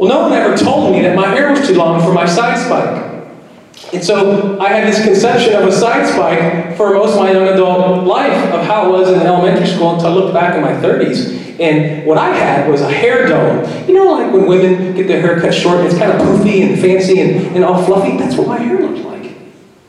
Well, 0.00 0.08
no 0.08 0.22
one 0.22 0.32
ever 0.32 0.56
told 0.56 0.94
me 0.94 1.02
that 1.02 1.14
my 1.14 1.26
hair 1.26 1.50
was 1.50 1.66
too 1.68 1.74
long 1.74 2.02
for 2.02 2.14
my 2.14 2.24
side 2.24 2.56
spike. 2.56 3.10
And 3.92 4.02
so 4.02 4.58
I 4.58 4.70
had 4.70 4.88
this 4.88 5.04
conception 5.04 5.54
of 5.54 5.68
a 5.68 5.72
side 5.72 6.06
spike 6.06 6.74
for 6.78 6.94
most 6.94 7.12
of 7.12 7.18
my 7.18 7.32
young 7.32 7.46
adult 7.46 8.06
life 8.06 8.50
of 8.54 8.64
how 8.64 8.88
it 8.88 8.92
was 8.92 9.10
in 9.10 9.20
elementary 9.20 9.66
school 9.66 9.92
until 9.92 10.06
I 10.06 10.14
looked 10.14 10.32
back 10.32 10.54
in 10.54 10.62
my 10.62 10.72
30s. 10.72 11.60
And 11.60 12.06
what 12.06 12.16
I 12.16 12.34
had 12.34 12.70
was 12.70 12.80
a 12.80 12.90
hair 12.90 13.28
dome. 13.28 13.86
You 13.86 13.92
know, 13.92 14.10
like 14.10 14.32
when 14.32 14.46
women 14.46 14.94
get 14.94 15.06
their 15.06 15.20
hair 15.20 15.38
cut 15.38 15.52
short 15.52 15.80
and 15.80 15.88
it's 15.88 15.98
kind 15.98 16.10
of 16.10 16.18
poofy 16.22 16.66
and 16.66 16.80
fancy 16.80 17.20
and, 17.20 17.54
and 17.54 17.62
all 17.62 17.84
fluffy? 17.84 18.16
That's 18.16 18.36
what 18.36 18.48
my 18.48 18.58
hair 18.58 18.80
looked 18.80 19.04
like. 19.04 19.36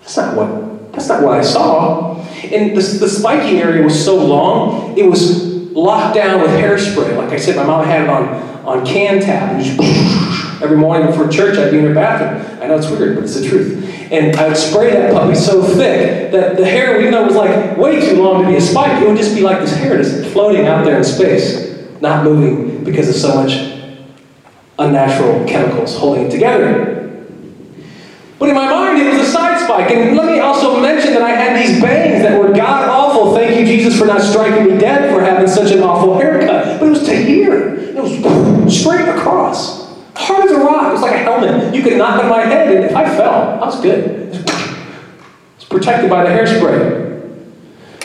That's 0.01 0.17
not 0.17 0.35
what, 0.35 0.91
that's 0.91 1.07
not 1.07 1.24
what 1.24 1.39
I 1.39 1.41
saw. 1.41 2.21
And 2.51 2.71
the, 2.71 2.81
the 2.81 3.07
spiking 3.07 3.59
area 3.59 3.81
was 3.81 4.03
so 4.03 4.17
long, 4.17 4.97
it 4.97 5.05
was 5.05 5.50
locked 5.71 6.15
down 6.15 6.41
with 6.41 6.50
hairspray. 6.51 7.15
Like 7.15 7.29
I 7.29 7.38
said, 7.38 7.55
my 7.55 7.63
mom 7.63 7.85
had 7.85 8.01
it 8.03 8.09
on, 8.09 8.50
on 8.71 8.85
can 8.85 9.19
tap. 9.19 9.61
Every 10.61 10.77
morning 10.77 11.07
before 11.07 11.27
church, 11.27 11.57
I'd 11.57 11.71
be 11.71 11.79
in 11.79 11.85
her 11.85 11.93
bathroom. 11.93 12.61
I 12.61 12.67
know 12.67 12.77
it's 12.77 12.89
weird, 12.89 13.15
but 13.15 13.23
it's 13.23 13.39
the 13.39 13.47
truth. 13.47 13.83
And 14.11 14.35
I 14.35 14.47
would 14.47 14.57
spray 14.57 14.91
that 14.91 15.13
puppy 15.13 15.35
so 15.35 15.63
thick 15.63 16.31
that 16.31 16.57
the 16.57 16.65
hair, 16.65 16.99
even 16.99 17.13
though 17.13 17.23
it 17.23 17.27
was 17.27 17.35
like 17.35 17.77
way 17.77 17.99
too 17.99 18.21
long 18.21 18.43
to 18.43 18.47
be 18.47 18.55
a 18.57 18.61
spike, 18.61 19.01
it 19.01 19.07
would 19.07 19.17
just 19.17 19.35
be 19.35 19.41
like 19.41 19.59
this 19.59 19.73
hair 19.75 19.97
just 19.97 20.31
floating 20.31 20.67
out 20.67 20.85
there 20.85 20.97
in 20.97 21.03
space, 21.03 21.89
not 22.01 22.23
moving 22.23 22.83
because 22.83 23.09
of 23.09 23.15
so 23.15 23.35
much 23.35 23.53
unnatural 24.77 25.47
chemicals 25.47 25.97
holding 25.97 26.25
it 26.25 26.31
together. 26.31 26.97
But 28.37 28.49
in 28.49 28.55
my 28.55 28.69
mind, 28.69 28.99
it 28.99 29.13
was 29.13 29.27
a 29.27 29.31
side 29.31 29.59
spike. 29.63 29.91
And 29.91 30.17
let 30.17 30.25
me 30.25 30.39
also 30.39 30.81
mention 30.81 31.13
that 31.13 31.21
I 31.21 31.29
had 31.29 31.61
these 31.61 31.79
bangs 31.79 32.23
that 32.23 32.39
were 32.39 32.51
god 32.51 32.89
awful. 32.89 33.35
Thank 33.35 33.59
you, 33.59 33.65
Jesus, 33.65 33.97
for 33.97 34.05
not 34.05 34.21
striking 34.21 34.65
me 34.65 34.79
dead 34.79 35.13
for 35.13 35.21
having 35.21 35.47
such 35.47 35.71
an 35.71 35.83
awful 35.83 36.17
haircut. 36.17 36.79
But 36.79 36.87
it 36.87 36.89
was 36.89 37.05
to 37.05 37.15
here. 37.15 37.90
Was 38.01 38.79
straight 38.79 39.08
across. 39.08 39.81
Hard 40.15 40.46
as 40.46 40.51
a 40.51 40.60
rock. 40.60 40.89
It 40.89 40.93
was 40.93 41.01
like 41.01 41.15
a 41.15 41.20
helmet. 41.20 41.74
You 41.74 41.84
could 41.84 41.98
knock 41.98 42.24
on 42.24 42.29
my 42.29 42.41
head, 42.41 42.75
and 42.75 42.86
if 42.86 42.96
I 42.96 43.05
fell, 43.15 43.62
I 43.62 43.65
was 43.65 43.79
good. 43.81 44.36
It's 45.55 45.65
protected 45.65 46.10
by 46.10 46.24
the 46.24 46.29
hairspray. 46.29 47.10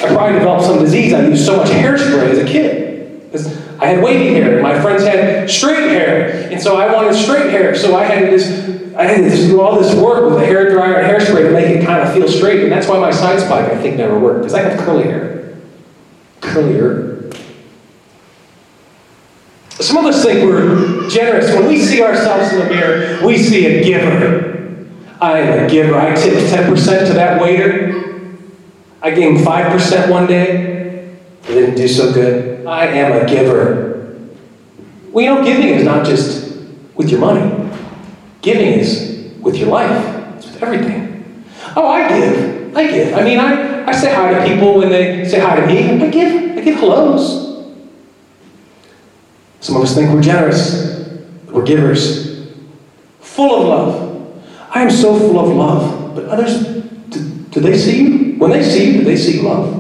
I 0.03 0.09
probably 0.09 0.39
developed 0.39 0.65
some 0.65 0.79
disease. 0.79 1.13
I 1.13 1.27
used 1.27 1.45
so 1.45 1.57
much 1.57 1.69
hairspray 1.69 2.31
as 2.31 2.39
a 2.39 2.45
kid. 2.45 3.23
Because 3.25 3.47
I 3.79 3.87
had 3.87 4.03
wavy 4.03 4.35
hair, 4.35 4.55
and 4.55 4.63
my 4.63 4.81
friends 4.81 5.03
had 5.03 5.51
straight 5.51 5.91
hair. 5.91 6.49
And 6.51 6.61
so 6.61 6.77
I 6.77 6.93
wanted 6.93 7.15
straight 7.15 7.51
hair. 7.51 7.75
So 7.75 7.97
I 7.97 8.05
had 8.05 8.31
just 8.31 8.77
I 8.97 9.05
had 9.05 9.31
to 9.31 9.37
do 9.37 9.61
all 9.61 9.79
this 9.79 9.95
work 9.95 10.25
with 10.25 10.43
a 10.43 10.47
hair 10.47 10.71
dryer 10.71 10.95
and 10.95 11.07
hairspray 11.07 11.43
to 11.43 11.51
make 11.51 11.67
it 11.67 11.85
kind 11.85 12.01
of 12.01 12.15
feel 12.15 12.29
straight, 12.29 12.63
and 12.63 12.73
that's 12.73 12.89
why 12.89 12.99
my 12.99 13.11
side 13.11 13.39
spike 13.41 13.71
I 13.71 13.77
think 13.81 13.97
never 13.97 14.19
worked 14.19 14.41
because 14.41 14.55
I 14.55 14.63
have 14.63 14.79
curly 14.81 15.05
hair, 15.05 15.55
curlier. 16.41 17.06
Some 19.81 19.99
of 19.99 20.07
us 20.07 20.25
think 20.25 20.43
we're 20.43 21.09
generous. 21.11 21.55
When 21.55 21.67
we 21.67 21.79
see 21.79 22.03
ourselves 22.03 22.53
in 22.53 22.61
the 22.61 22.65
mirror, 22.67 23.27
we 23.27 23.37
see 23.37 23.67
a 23.67 23.85
giver. 23.85 24.89
I 25.21 25.39
am 25.41 25.65
a 25.65 25.69
giver. 25.69 25.95
I 25.95 26.15
tipped 26.15 26.51
10% 26.51 27.07
to 27.09 27.13
that 27.13 27.41
waiter. 27.43 28.39
I 29.03 29.11
gave 29.11 29.37
him 29.37 29.45
5% 29.45 30.11
one 30.11 30.27
day. 30.27 31.15
He 31.43 31.55
didn't 31.55 31.75
do 31.75 31.87
so 31.89 32.13
good. 32.13 32.67
I 32.67 32.87
am 32.87 33.13
a 33.13 33.29
giver. 33.29 34.17
We 35.13 35.27
know, 35.27 35.45
giving 35.45 35.69
is 35.69 35.85
not 35.85 36.07
just 36.07 36.57
with 36.95 37.11
your 37.11 37.21
money. 37.21 37.71
Giving 38.41 38.81
is 38.81 39.33
with 39.41 39.57
your 39.57 39.69
life. 39.69 40.37
It's 40.37 40.47
with 40.47 40.63
everything. 40.63 41.45
Oh, 41.77 41.87
I 41.87 42.09
give. 42.09 42.77
I 42.77 42.87
give. 42.91 43.15
I 43.15 43.23
mean, 43.23 43.39
I, 43.39 43.87
I 43.87 43.93
say 43.93 44.15
hi 44.15 44.33
to 44.33 44.47
people 44.47 44.79
when 44.79 44.89
they 44.89 45.29
say 45.29 45.39
hi 45.39 45.61
to 45.61 45.67
me. 45.67 46.03
I 46.03 46.09
give. 46.09 46.59
I 46.59 46.61
give 46.63 46.77
hellos. 46.77 47.46
Some 49.61 49.77
of 49.77 49.83
us 49.83 49.95
think 49.95 50.13
we're 50.13 50.23
generous, 50.23 51.11
we're 51.51 51.65
givers, 51.65 52.49
full 53.21 53.63
of 53.63 53.69
love. 53.69 54.47
I 54.71 54.83
am 54.83 54.91
so 54.91 55.19
full 55.19 55.39
of 55.39 55.49
love, 55.57 56.15
but 56.15 56.27
others, 56.27 56.67
do, 57.09 57.21
do 57.51 57.61
they 57.61 57.77
see 57.77 58.03
you? 58.03 58.39
When 58.39 58.51
they 58.51 58.63
see 58.63 58.93
you, 58.93 58.99
do 58.99 59.05
they 59.05 59.17
see 59.17 59.41
love? 59.41 59.75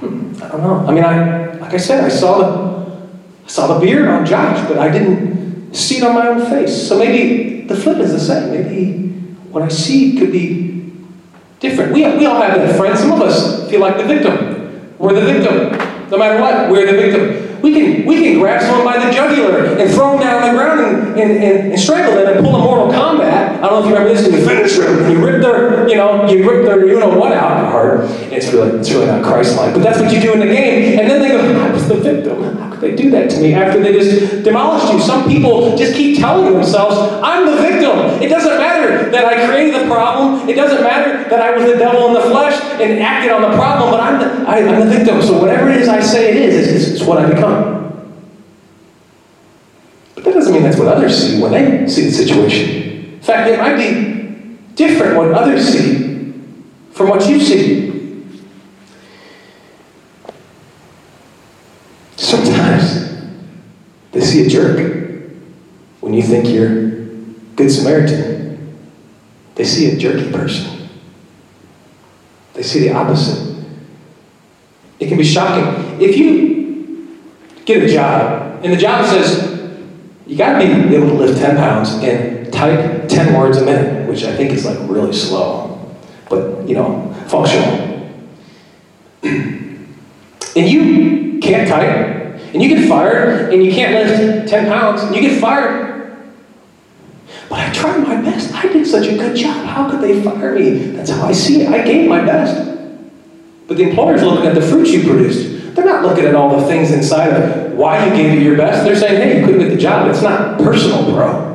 Hmm, 0.00 0.34
I 0.42 0.48
don't 0.48 0.62
know. 0.62 0.84
I 0.86 0.92
mean, 0.92 1.04
I 1.04 1.52
like 1.58 1.74
I 1.74 1.76
said, 1.76 2.04
I 2.04 2.08
saw 2.08 2.38
the 2.38 2.68
I 3.44 3.48
saw 3.48 3.78
the 3.78 3.80
beard 3.84 4.08
on 4.08 4.26
Josh, 4.26 4.66
but 4.68 4.78
I 4.78 4.90
didn't 4.90 5.74
see 5.74 5.98
it 5.98 6.02
on 6.02 6.14
my 6.14 6.28
own 6.28 6.50
face. 6.50 6.88
So 6.88 6.98
maybe 6.98 7.62
the 7.66 7.76
flip 7.76 7.98
is 7.98 8.12
the 8.12 8.20
same. 8.20 8.50
Maybe 8.50 9.08
what 9.50 9.62
I 9.62 9.68
see 9.68 10.18
could 10.18 10.32
be 10.32 10.92
different. 11.60 11.92
We, 11.92 12.02
we 12.16 12.26
all 12.26 12.40
have 12.40 12.58
that 12.58 12.76
friend. 12.76 12.98
Some 12.98 13.12
of 13.12 13.20
us 13.22 13.68
feel 13.70 13.80
like 13.80 13.96
the 13.96 14.04
victim. 14.04 14.94
We're 14.98 15.14
the 15.14 15.32
victim. 15.32 16.10
No 16.10 16.18
matter 16.18 16.40
what, 16.40 16.70
we're 16.70 16.86
the 16.86 16.98
victim. 16.98 17.47
We 17.62 17.72
can, 17.74 18.06
we 18.06 18.22
can 18.22 18.38
grab 18.38 18.62
someone 18.62 18.84
by 18.84 19.04
the 19.04 19.10
jugular 19.12 19.64
and 19.78 19.90
throw 19.90 20.12
them 20.12 20.20
down 20.20 20.42
on 20.42 20.48
the 20.48 20.58
ground 20.58 20.80
and, 20.80 21.20
and, 21.20 21.30
and, 21.42 21.72
and 21.72 21.80
strangle 21.80 22.14
them 22.14 22.36
and 22.36 22.44
pull 22.44 22.54
a 22.54 22.58
Mortal 22.58 22.92
Kombat. 22.92 23.58
I 23.58 23.60
don't 23.60 23.72
know 23.72 23.78
if 23.80 23.86
you 23.86 23.96
remember 23.96 24.14
this, 24.14 24.32
you 24.32 24.46
finish 24.46 24.76
them, 24.76 25.02
and 25.02 25.12
you 25.12 25.24
rip 25.24 25.42
their, 25.42 25.88
you 25.88 25.96
know, 25.96 26.28
you 26.28 26.48
rip 26.48 26.64
their, 26.64 26.86
you 26.86 27.00
know 27.00 27.18
what 27.18 27.32
out 27.32 27.64
of 27.64 27.70
heart. 27.72 28.00
It's 28.32 28.52
really, 28.52 28.78
it's 28.78 28.90
really 28.90 29.06
not 29.06 29.24
Christ-like, 29.24 29.74
but 29.74 29.82
that's 29.82 30.00
what 30.00 30.12
you 30.12 30.20
do 30.20 30.32
in 30.32 30.40
the 30.40 30.46
game. 30.46 30.98
And 31.00 31.10
then 31.10 31.20
they 31.20 31.30
go, 31.30 31.40
I 31.40 31.72
was 31.72 31.88
the 31.88 31.96
victim. 31.96 32.67
They 32.80 32.94
do 32.94 33.10
that 33.10 33.30
to 33.30 33.40
me 33.40 33.54
after 33.54 33.82
they 33.82 33.92
just 33.92 34.44
demolished 34.44 34.92
you? 34.92 35.00
Some 35.00 35.28
people 35.28 35.76
just 35.76 35.94
keep 35.94 36.18
telling 36.18 36.52
themselves, 36.52 36.96
I'm 37.22 37.46
the 37.46 37.56
victim. 37.60 37.98
It 38.22 38.28
doesn't 38.28 38.58
matter 38.58 39.10
that 39.10 39.24
I 39.24 39.46
created 39.46 39.82
the 39.82 39.86
problem. 39.86 40.48
It 40.48 40.54
doesn't 40.54 40.82
matter 40.82 41.28
that 41.28 41.40
I 41.40 41.56
was 41.56 41.70
the 41.70 41.78
devil 41.78 42.08
in 42.08 42.14
the 42.14 42.22
flesh 42.22 42.60
and 42.80 43.00
acted 43.00 43.32
on 43.32 43.42
the 43.42 43.56
problem, 43.56 43.90
but 43.90 44.00
I'm 44.00 44.20
the, 44.20 44.48
I, 44.48 44.58
am 44.58 44.88
the 44.88 44.96
victim. 44.96 45.22
So 45.22 45.40
whatever 45.40 45.68
it 45.70 45.80
is 45.80 45.88
I 45.88 46.00
say 46.00 46.30
it 46.30 46.36
is, 46.36 46.68
it's, 46.68 46.94
it's 46.94 47.04
what 47.04 47.18
I 47.18 47.28
become. 47.32 47.78
But 50.14 50.24
that 50.24 50.34
doesn't 50.34 50.52
mean 50.52 50.62
that's 50.62 50.78
what 50.78 50.88
others 50.88 51.16
see 51.16 51.40
when 51.40 51.52
they 51.52 51.88
see 51.88 52.06
the 52.06 52.12
situation. 52.12 53.14
In 53.14 53.20
fact, 53.20 53.50
it 53.50 53.58
might 53.58 53.76
be 53.76 54.58
different 54.74 55.16
what 55.16 55.32
others 55.32 55.68
see 55.68 55.98
from 56.92 57.08
what 57.08 57.28
you 57.28 57.40
see. 57.40 57.88
Sometimes 62.16 63.08
they 64.12 64.20
see 64.20 64.46
a 64.46 64.48
jerk 64.48 64.78
when 66.00 66.14
you 66.14 66.22
think 66.22 66.48
you're 66.48 66.88
Good 67.56 67.70
Samaritan. 67.70 68.78
They 69.54 69.64
see 69.64 69.90
a 69.90 69.96
jerky 69.96 70.30
person. 70.30 70.88
They 72.54 72.62
see 72.62 72.80
the 72.80 72.92
opposite. 72.92 73.64
It 75.00 75.08
can 75.08 75.18
be 75.18 75.24
shocking. 75.24 76.00
If 76.00 76.16
you 76.16 77.18
get 77.64 77.82
a 77.82 77.88
job 77.92 78.64
and 78.64 78.72
the 78.72 78.76
job 78.76 79.04
says 79.06 79.48
you 80.26 80.36
got 80.36 80.60
to 80.60 80.88
be 80.88 80.94
able 80.94 81.08
to 81.08 81.14
lift 81.14 81.38
10 81.38 81.56
pounds 81.56 81.90
and 82.02 82.52
type 82.52 83.08
10 83.08 83.38
words 83.38 83.58
a 83.58 83.64
minute, 83.64 84.08
which 84.08 84.24
I 84.24 84.36
think 84.36 84.52
is 84.52 84.64
like 84.64 84.78
really 84.88 85.12
slow, 85.12 85.96
but 86.28 86.68
you 86.68 86.74
know, 86.74 87.12
functional. 87.28 87.88
and 89.22 89.88
you 90.54 91.40
can't 91.40 91.68
type, 91.68 92.17
and 92.52 92.62
you 92.62 92.68
get 92.68 92.88
fired, 92.88 93.52
and 93.52 93.64
you 93.64 93.72
can't 93.72 93.92
lift 93.92 94.48
10 94.48 94.66
pounds, 94.66 95.02
and 95.02 95.14
you 95.14 95.22
get 95.22 95.40
fired. 95.40 95.88
But 97.48 97.60
I 97.60 97.72
tried 97.72 98.06
my 98.06 98.20
best. 98.20 98.52
I 98.54 98.62
did 98.62 98.86
such 98.86 99.06
a 99.06 99.16
good 99.16 99.36
job. 99.36 99.64
How 99.66 99.90
could 99.90 100.00
they 100.00 100.22
fire 100.22 100.54
me? 100.54 100.90
That's 100.92 101.10
how 101.10 101.26
I 101.26 101.32
see 101.32 101.62
it. 101.62 101.68
I 101.68 101.84
gave 101.84 102.08
my 102.08 102.24
best. 102.24 102.66
But 103.66 103.76
the 103.76 103.84
employer's 103.84 104.22
looking 104.22 104.46
at 104.46 104.54
the 104.54 104.62
fruits 104.62 104.90
you 104.90 105.02
produced. 105.02 105.74
They're 105.74 105.84
not 105.84 106.02
looking 106.02 106.24
at 106.24 106.34
all 106.34 106.58
the 106.58 106.66
things 106.66 106.90
inside 106.90 107.28
of 107.28 107.72
why 107.72 108.04
you 108.04 108.10
gave 108.10 108.38
it 108.38 108.42
your 108.42 108.56
best. 108.56 108.84
They're 108.84 108.96
saying, 108.96 109.16
hey, 109.16 109.38
you 109.38 109.46
couldn't 109.46 109.60
get 109.60 109.70
the 109.70 109.80
job. 109.80 110.10
It's 110.10 110.22
not 110.22 110.58
personal, 110.58 111.04
bro. 111.04 111.48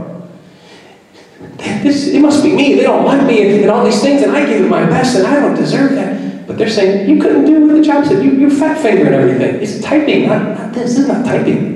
This, 1.83 2.07
it 2.07 2.21
must 2.21 2.43
be 2.43 2.55
me. 2.55 2.75
They 2.75 2.83
don't 2.83 3.03
like 3.03 3.27
me 3.27 3.45
and, 3.45 3.62
and, 3.62 3.69
all 3.69 3.83
these 3.83 4.01
things, 4.01 4.21
and 4.21 4.31
I 4.31 4.45
gave 4.45 4.63
it 4.63 4.69
my 4.69 4.85
best, 4.85 5.17
and 5.17 5.27
I 5.27 5.39
don't 5.39 5.55
deserve 5.55 5.95
that. 5.95 6.12
But 6.47 6.57
they're 6.57 6.69
saying, 6.69 7.09
you 7.09 7.21
couldn't 7.21 7.45
do 7.45 7.65
what 7.65 7.75
the 7.75 7.81
job 7.81 8.05
said. 8.05 8.23
You, 8.23 8.31
you're 8.31 8.50
fat 8.50 8.81
fingering 8.81 9.13
everything. 9.13 9.62
It's 9.62 9.79
typing, 9.81 10.27
not, 10.27 10.43
not 10.57 10.73
this. 10.73 10.95
This 10.95 11.00
is 11.00 11.07
not 11.07 11.25
typing. 11.25 11.75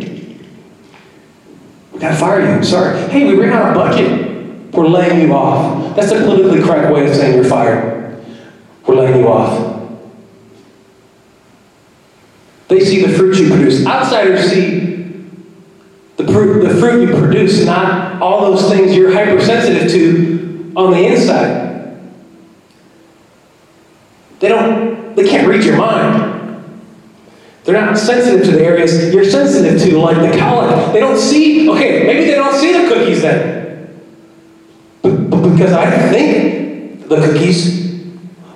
We 1.91 1.99
gotta 1.99 2.15
fire 2.15 2.57
you. 2.57 2.63
Sorry. 2.63 2.99
Hey, 3.09 3.25
we 3.25 3.39
ran 3.39 3.53
out 3.53 3.69
of 3.69 3.75
budget. 3.75 4.73
We're 4.73 4.87
laying 4.87 5.27
you 5.27 5.33
off. 5.33 5.95
That's 5.95 6.11
the 6.11 6.19
politically 6.19 6.61
correct 6.61 6.93
way 6.93 7.09
of 7.09 7.15
saying 7.15 7.35
you're 7.35 7.43
fired. 7.43 8.23
We're 8.85 8.95
laying 8.95 9.19
you 9.21 9.27
off. 9.27 9.77
They 12.67 12.83
see 12.83 13.05
the 13.05 13.17
fruit 13.17 13.37
you 13.37 13.47
produce. 13.47 13.85
Outsiders 13.85 14.49
see 14.49 14.97
the 16.17 16.27
fruit, 16.27 16.67
the 16.67 16.75
fruit 16.75 17.09
you 17.09 17.15
produce, 17.15 17.65
not 17.65 18.21
all 18.21 18.51
those 18.51 18.69
things 18.69 18.95
you're 18.95 19.13
hypersensitive 19.13 19.89
to 19.91 20.73
on 20.75 20.91
the 20.91 21.05
inside. 21.05 21.66
They 24.39 24.49
don't, 24.49 25.15
they 25.15 25.27
can't 25.27 25.47
read 25.47 25.63
your 25.63 25.77
mind. 25.77 26.35
They're 27.63 27.85
not 27.85 27.97
sensitive 27.97 28.45
to 28.45 28.51
the 28.51 28.63
areas 28.63 29.13
you're 29.13 29.25
sensitive 29.25 29.81
to, 29.81 29.97
like 29.99 30.15
the 30.15 30.37
colic. 30.37 30.93
They 30.93 31.01
don't 31.01 31.17
see, 31.17 31.69
okay, 31.69 32.05
maybe 32.05 32.25
they 32.25 32.35
don't 32.35 32.55
see 32.55 32.71
the 32.71 32.87
cookies 32.87 33.21
then. 33.21 33.99
But, 35.01 35.17
because 35.51 35.73
I 35.73 36.09
think 36.09 37.09
the 37.09 37.17
cookies, 37.17 38.05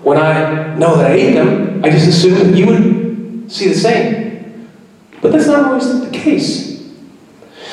when 0.02 0.18
I 0.18 0.76
know 0.78 0.96
that 0.96 1.12
I 1.12 1.14
ate 1.16 1.34
them, 1.34 1.84
I 1.84 1.90
just 1.90 2.08
assume 2.08 2.36
that 2.36 2.58
you 2.58 2.66
would 2.68 3.52
see 3.52 3.68
the 3.68 3.76
same. 3.76 4.70
But 5.22 5.34
that's 5.34 5.48
not 5.48 5.66
always 5.66 6.10
the 6.10 6.18
case. 6.18 6.90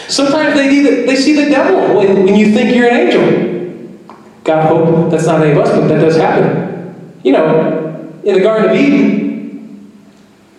Sometimes 0.09 0.55
they, 0.57 0.83
the, 0.83 1.07
they 1.07 1.15
see 1.15 1.35
the 1.35 1.50
devil 1.50 1.99
when, 1.99 2.25
when 2.25 2.35
you 2.35 2.53
think 2.53 2.75
you're 2.75 2.88
an 2.88 2.97
angel. 2.97 4.17
God 4.43 4.67
hope 4.67 5.11
that's 5.11 5.27
not 5.27 5.43
any 5.43 5.53
of 5.53 5.59
us, 5.59 5.71
but 5.71 5.87
that 5.87 6.00
does 6.00 6.17
happen. 6.17 7.21
You 7.23 7.33
know, 7.33 7.88
in 8.25 8.35
the 8.35 8.41
Garden 8.41 8.71
of 8.71 8.77
Eden, 8.77 9.93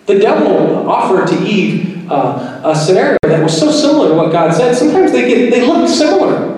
the 0.06 0.20
devil 0.20 0.90
offered 0.90 1.28
to 1.28 1.44
Eve 1.46 2.10
uh, 2.12 2.62
a 2.64 2.76
scenario 2.76 3.18
that 3.24 3.44
was 3.44 3.58
so 3.58 3.72
similar 3.72 4.10
to 4.10 4.16
what 4.16 4.32
God 4.32 4.54
said. 4.54 4.76
Sometimes 4.76 5.12
they 5.12 5.28
get 5.28 5.52
they 5.52 5.66
look 5.66 5.88
similar. 5.88 6.58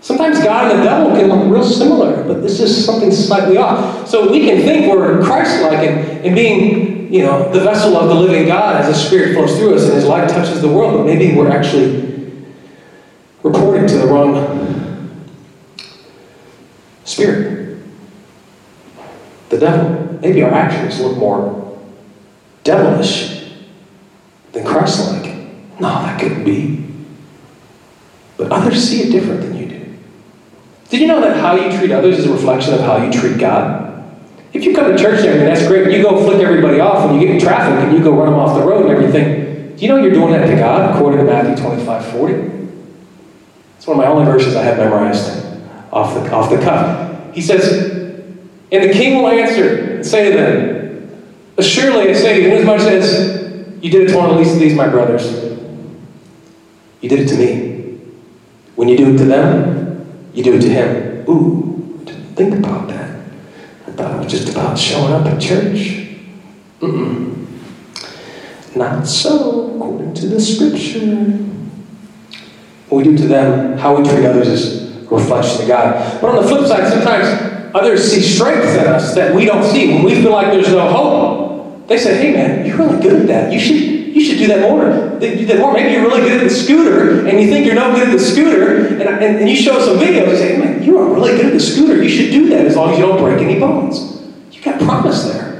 Sometimes 0.00 0.42
God 0.42 0.70
and 0.70 0.80
the 0.80 0.84
devil 0.84 1.10
can 1.14 1.28
look 1.28 1.52
real 1.52 1.64
similar, 1.64 2.24
but 2.24 2.42
this 2.42 2.58
is 2.58 2.84
something 2.86 3.12
slightly 3.12 3.58
off. 3.58 4.08
So 4.08 4.30
we 4.30 4.40
can 4.40 4.62
think 4.62 4.90
we're 4.90 5.22
Christ-like 5.22 5.86
and, 5.86 6.24
and 6.24 6.34
being 6.34 7.12
you 7.12 7.22
know, 7.22 7.52
the 7.52 7.60
vessel 7.60 7.96
of 7.96 8.08
the 8.08 8.14
living 8.14 8.46
God 8.46 8.76
as 8.76 8.86
the 8.86 8.94
Spirit 8.94 9.34
flows 9.34 9.58
through 9.58 9.74
us 9.74 9.84
and 9.84 9.94
His 9.94 10.06
light 10.06 10.28
touches 10.28 10.62
the 10.62 10.68
world, 10.68 10.98
but 10.98 11.06
maybe 11.06 11.36
we're 11.36 11.50
actually 11.50 12.10
reporting 13.42 13.88
to 13.88 13.98
the 13.98 14.06
wrong 14.06 15.26
spirit. 17.04 17.82
The 19.48 19.58
devil. 19.58 20.09
Maybe 20.20 20.42
our 20.42 20.50
actions 20.50 21.00
look 21.00 21.16
more 21.16 21.78
devilish 22.64 23.52
than 24.52 24.64
Christ 24.64 25.12
like. 25.12 25.34
No, 25.80 25.88
that 25.88 26.20
couldn't 26.20 26.44
be. 26.44 26.86
But 28.36 28.52
others 28.52 28.82
see 28.82 29.02
it 29.02 29.12
different 29.12 29.40
than 29.42 29.56
you 29.56 29.66
do. 29.66 29.98
Did 30.90 31.00
you 31.00 31.06
know 31.06 31.20
that 31.20 31.38
how 31.38 31.54
you 31.54 31.76
treat 31.76 31.90
others 31.90 32.18
is 32.18 32.26
a 32.26 32.32
reflection 32.32 32.74
of 32.74 32.80
how 32.80 33.02
you 33.02 33.12
treat 33.12 33.38
God? 33.38 33.90
If 34.52 34.64
you 34.64 34.74
come 34.74 34.90
to 34.90 34.98
church 34.98 35.24
and 35.24 35.40
that's 35.46 35.66
great. 35.66 35.84
But 35.84 35.92
you 35.92 36.02
go 36.02 36.24
flick 36.24 36.42
everybody 36.42 36.80
off 36.80 37.06
when 37.08 37.18
you 37.18 37.26
get 37.26 37.34
in 37.34 37.40
traffic 37.40 37.84
and 37.84 37.96
you 37.96 38.02
go 38.02 38.12
run 38.12 38.30
them 38.30 38.38
off 38.38 38.58
the 38.58 38.66
road 38.66 38.86
and 38.86 38.90
everything. 38.90 39.76
Do 39.76 39.82
you 39.82 39.88
know 39.88 39.96
you're 39.96 40.12
doing 40.12 40.32
that 40.32 40.46
to 40.46 40.56
God 40.56 40.94
according 40.94 41.20
to 41.20 41.24
Matthew 41.24 41.56
25, 41.56 42.06
40? 42.06 42.34
It's 43.76 43.86
one 43.86 43.98
of 43.98 44.04
my 44.04 44.10
only 44.10 44.24
verses 44.24 44.56
I 44.56 44.62
have 44.62 44.76
memorized 44.76 45.46
off 45.92 46.14
the, 46.14 46.30
off 46.32 46.50
the 46.50 46.58
cuff. 46.58 47.34
He 47.34 47.40
says, 47.40 47.99
And 48.72 48.88
the 48.88 48.92
king 48.92 49.16
will 49.16 49.28
answer 49.28 49.96
and 49.96 50.06
say 50.06 50.30
to 50.30 50.36
them, 50.36 50.80
Assuredly 51.56 52.10
I 52.10 52.12
say 52.14 52.42
to 52.42 52.54
inasmuch 52.54 52.80
as 52.80 53.82
you 53.82 53.90
did 53.90 54.08
it 54.08 54.12
to 54.12 54.16
one 54.16 54.30
of 54.30 54.36
the 54.36 54.42
least 54.42 54.54
of 54.54 54.60
these, 54.60 54.74
my 54.74 54.88
brothers, 54.88 55.24
you 57.00 57.08
did 57.08 57.20
it 57.20 57.28
to 57.28 57.36
me. 57.36 58.00
When 58.76 58.88
you 58.88 58.96
do 58.96 59.14
it 59.14 59.18
to 59.18 59.24
them, 59.24 60.30
you 60.32 60.44
do 60.44 60.54
it 60.54 60.60
to 60.62 60.68
him. 60.68 61.28
Ooh, 61.28 62.02
think 62.34 62.54
about 62.54 62.88
that 62.88 63.20
I 63.86 63.90
thought 63.92 64.14
it 64.14 64.24
was 64.24 64.32
just 64.32 64.48
about 64.48 64.78
showing 64.78 65.12
up 65.12 65.26
at 65.26 65.40
church. 65.40 66.08
Mm-mm. 66.80 67.46
Not 68.76 69.06
so, 69.06 69.74
according 69.76 70.14
to 70.14 70.28
the 70.28 70.40
scripture. 70.40 71.46
What 72.88 72.98
we 72.98 73.04
do 73.04 73.16
to 73.18 73.26
them, 73.26 73.78
how 73.78 73.96
we 73.96 74.08
treat 74.08 74.24
others 74.24 74.48
is 74.48 74.96
a 75.06 75.14
reflection 75.14 75.62
of 75.62 75.68
God. 75.68 76.20
But 76.20 76.30
on 76.30 76.42
the 76.42 76.48
flip 76.48 76.66
side, 76.66 76.88
sometimes 76.88 77.59
others 77.74 78.10
see 78.10 78.20
strength 78.20 78.66
in 78.78 78.86
us 78.86 79.14
that 79.14 79.34
we 79.34 79.44
don't 79.44 79.64
see. 79.64 79.88
When 79.88 80.04
we 80.04 80.14
feel 80.22 80.32
like 80.32 80.52
there's 80.52 80.68
no 80.68 80.88
hope, 80.90 81.88
they 81.88 81.98
say, 81.98 82.16
hey 82.16 82.32
man, 82.32 82.66
you're 82.66 82.76
really 82.76 83.02
good 83.02 83.22
at 83.22 83.26
that. 83.28 83.52
You 83.52 83.58
should, 83.58 83.76
you 83.76 84.24
should 84.24 84.38
do 84.38 84.46
that 84.48 84.60
more. 84.60 84.84
That 85.18 85.58
more. 85.58 85.72
Maybe 85.72 85.92
you're 85.92 86.02
really 86.02 86.22
good 86.22 86.40
at 86.40 86.44
the 86.44 86.54
scooter 86.54 87.26
and 87.26 87.40
you 87.40 87.48
think 87.48 87.66
you're 87.66 87.74
no 87.74 87.92
good 87.92 88.08
at 88.08 88.12
the 88.12 88.24
scooter 88.24 88.86
and, 88.86 89.02
and, 89.02 89.36
and 89.38 89.48
you 89.48 89.56
show 89.56 89.78
some 89.80 89.98
videos 89.98 90.28
and 90.28 90.38
say, 90.38 90.56
man, 90.56 90.82
you 90.82 90.98
are 90.98 91.12
really 91.12 91.32
good 91.32 91.46
at 91.46 91.52
the 91.52 91.60
scooter. 91.60 92.02
You 92.02 92.08
should 92.08 92.30
do 92.30 92.48
that 92.50 92.66
as 92.66 92.76
long 92.76 92.92
as 92.92 92.98
you 92.98 93.06
don't 93.06 93.18
break 93.18 93.42
any 93.42 93.58
bones. 93.58 94.22
You 94.52 94.62
got 94.62 94.80
promise 94.80 95.24
there. 95.24 95.50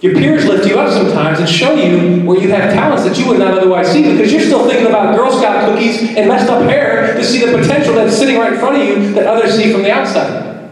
Your 0.00 0.14
peers 0.14 0.46
lift 0.46 0.66
you 0.66 0.78
up 0.78 0.90
sometimes 0.90 1.40
and 1.40 1.48
show 1.48 1.74
you 1.74 2.24
where 2.24 2.40
you 2.40 2.48
have 2.50 2.72
talents 2.72 3.04
that 3.04 3.18
you 3.18 3.28
would 3.28 3.38
not 3.38 3.58
otherwise 3.58 3.92
see 3.92 4.02
because 4.02 4.32
you're 4.32 4.40
still 4.40 4.66
thinking 4.66 4.86
about 4.86 5.14
Girl 5.14 5.30
Scout 5.30 5.68
cookies 5.68 6.00
and 6.16 6.26
messed 6.26 6.48
up 6.48 6.62
hair 6.62 6.99
to 7.20 7.26
see 7.26 7.44
the 7.44 7.56
potential 7.56 7.94
that's 7.94 8.16
sitting 8.16 8.38
right 8.38 8.52
in 8.52 8.58
front 8.58 8.80
of 8.80 8.86
you 8.86 9.12
that 9.14 9.26
others 9.26 9.54
see 9.56 9.72
from 9.72 9.82
the 9.82 9.92
outside. 9.92 10.70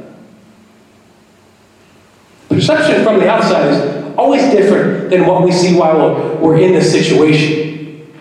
Perception 2.49 3.05
from 3.05 3.19
the 3.21 3.29
outside 3.29 3.73
is 3.73 4.17
always 4.17 4.43
different 4.51 5.11
than 5.11 5.27
what 5.27 5.45
we 5.45 5.53
see 5.53 5.79
while 5.79 6.37
we're 6.39 6.59
in 6.59 6.73
the 6.73 6.83
situation. 6.83 8.13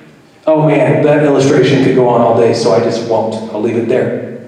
Oh 0.45 0.67
man, 0.67 1.03
that 1.03 1.23
illustration 1.23 1.83
could 1.83 1.95
go 1.95 2.07
on 2.07 2.21
all 2.21 2.37
day, 2.37 2.53
so 2.53 2.73
I 2.73 2.79
just 2.79 3.09
won't. 3.09 3.35
I'll 3.51 3.61
leave 3.61 3.77
it 3.77 3.87
there. 3.87 4.47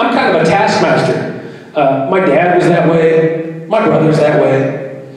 I'm 0.00 0.12
kind 0.12 0.36
of 0.36 0.42
a 0.42 0.44
taskmaster. 0.44 1.70
Uh, 1.74 2.08
my 2.10 2.20
dad 2.20 2.56
was 2.56 2.66
that 2.66 2.88
way. 2.88 3.66
My 3.68 3.84
brother's 3.84 4.16
that 4.18 4.40
way. 4.42 5.14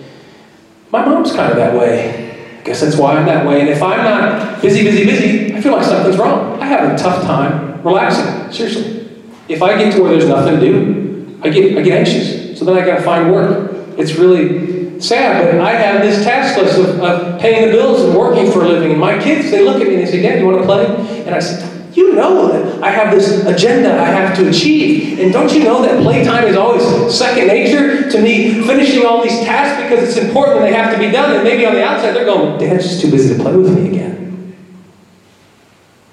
My 0.92 1.04
mom's 1.04 1.34
kind 1.34 1.52
of 1.52 1.58
that 1.58 1.74
way. 1.74 2.27
I 2.68 2.72
guess 2.72 2.82
that's 2.82 2.98
why 2.98 3.16
I'm 3.16 3.26
that 3.28 3.48
way. 3.48 3.62
And 3.62 3.70
if 3.70 3.82
I'm 3.82 4.04
not 4.04 4.62
busy, 4.62 4.84
busy, 4.84 5.06
busy, 5.06 5.54
I 5.56 5.62
feel 5.62 5.72
like 5.72 5.86
something's 5.86 6.18
wrong. 6.18 6.62
I 6.62 6.66
have 6.66 6.94
a 6.94 6.98
tough 6.98 7.24
time 7.24 7.82
relaxing. 7.82 8.52
Seriously. 8.52 9.10
If 9.48 9.64
I 9.64 9.78
get 9.78 9.94
to 9.94 10.04
where 10.04 10.12
there's 10.12 10.28
nothing 10.28 10.60
to 10.60 10.60
do, 10.60 11.40
I 11.46 11.48
get, 11.48 11.78
I 11.78 11.82
get 11.82 11.98
anxious. 11.98 12.60
So 12.60 12.66
then 12.66 12.76
I 12.76 12.86
got 12.86 12.98
to 12.98 13.04
find 13.04 13.32
work. 13.32 13.72
It's 13.98 14.16
really 14.16 15.00
sad, 15.00 15.46
but 15.46 15.62
I 15.62 15.76
have 15.76 16.02
this 16.02 16.26
task 16.26 16.62
list 16.62 16.78
of, 16.78 17.00
of 17.00 17.40
paying 17.40 17.68
the 17.68 17.72
bills 17.72 18.02
and 18.02 18.14
working 18.14 18.52
for 18.52 18.66
a 18.66 18.68
living. 18.68 18.92
And 18.92 19.00
my 19.00 19.18
kids, 19.18 19.50
they 19.50 19.64
look 19.64 19.80
at 19.80 19.88
me 19.88 19.96
and 19.96 20.06
they 20.06 20.12
say, 20.12 20.22
Dad, 20.22 20.42
you 20.42 20.46
want 20.46 20.58
to 20.58 20.66
play? 20.66 20.88
And 21.26 21.34
I 21.34 21.40
said, 21.40 21.77
you 21.98 22.14
know 22.14 22.48
that 22.48 22.84
I 22.84 22.92
have 22.92 23.12
this 23.12 23.44
agenda 23.46 23.92
I 24.00 24.06
have 24.06 24.38
to 24.38 24.48
achieve. 24.48 25.20
And 25.20 25.34
don't 25.34 25.52
you 25.52 25.64
know 25.64 25.82
that 25.82 26.04
playtime 26.04 26.44
is 26.44 26.56
always 26.56 26.84
second 27.14 27.48
nature 27.48 28.08
to 28.12 28.22
me 28.22 28.62
finishing 28.68 29.04
all 29.04 29.24
these 29.24 29.40
tasks 29.40 29.82
because 29.82 30.08
it's 30.08 30.24
important 30.24 30.58
and 30.58 30.66
they 30.68 30.74
have 30.74 30.94
to 30.94 31.00
be 31.00 31.12
done. 31.12 31.34
And 31.34 31.44
maybe 31.44 31.66
on 31.66 31.74
the 31.74 31.84
outside 31.84 32.12
they're 32.12 32.26
going, 32.26 32.60
Dad's 32.60 32.84
just 32.84 33.02
too 33.02 33.10
busy 33.10 33.36
to 33.36 33.42
play 33.42 33.56
with 33.56 33.76
me 33.76 33.90
again. 33.90 34.56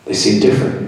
They 0.07 0.15
see 0.15 0.39
it 0.39 0.41
different. 0.41 0.83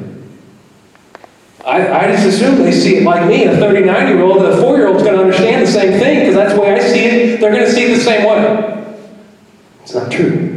I, 1.67 2.07
I 2.07 2.13
just 2.13 2.27
assume 2.27 2.57
they 2.57 2.73
see 2.73 2.97
it 2.97 3.03
like 3.03 3.29
me, 3.29 3.45
a 3.45 3.57
39 3.59 4.09
year 4.09 4.23
old, 4.23 4.47
a 4.47 4.57
4 4.63 4.77
year 4.79 4.89
old's 4.89 5.03
going 5.03 5.17
to 5.17 5.21
understand 5.25 5.67
the 5.67 5.71
same 5.71 6.01
thing 6.01 6.21
because 6.21 6.37
that's 6.37 6.55
the 6.55 6.61
way 6.61 6.73
I 6.73 6.79
see 6.79 7.05
it. 7.05 7.41
They're 7.41 7.53
going 7.53 7.67
to 7.67 7.71
see 7.71 7.85
it 7.85 7.97
the 7.97 8.03
same 8.03 8.25
way. 8.25 8.97
It's 9.83 9.95
not 9.95 10.11
true. 10.11 10.56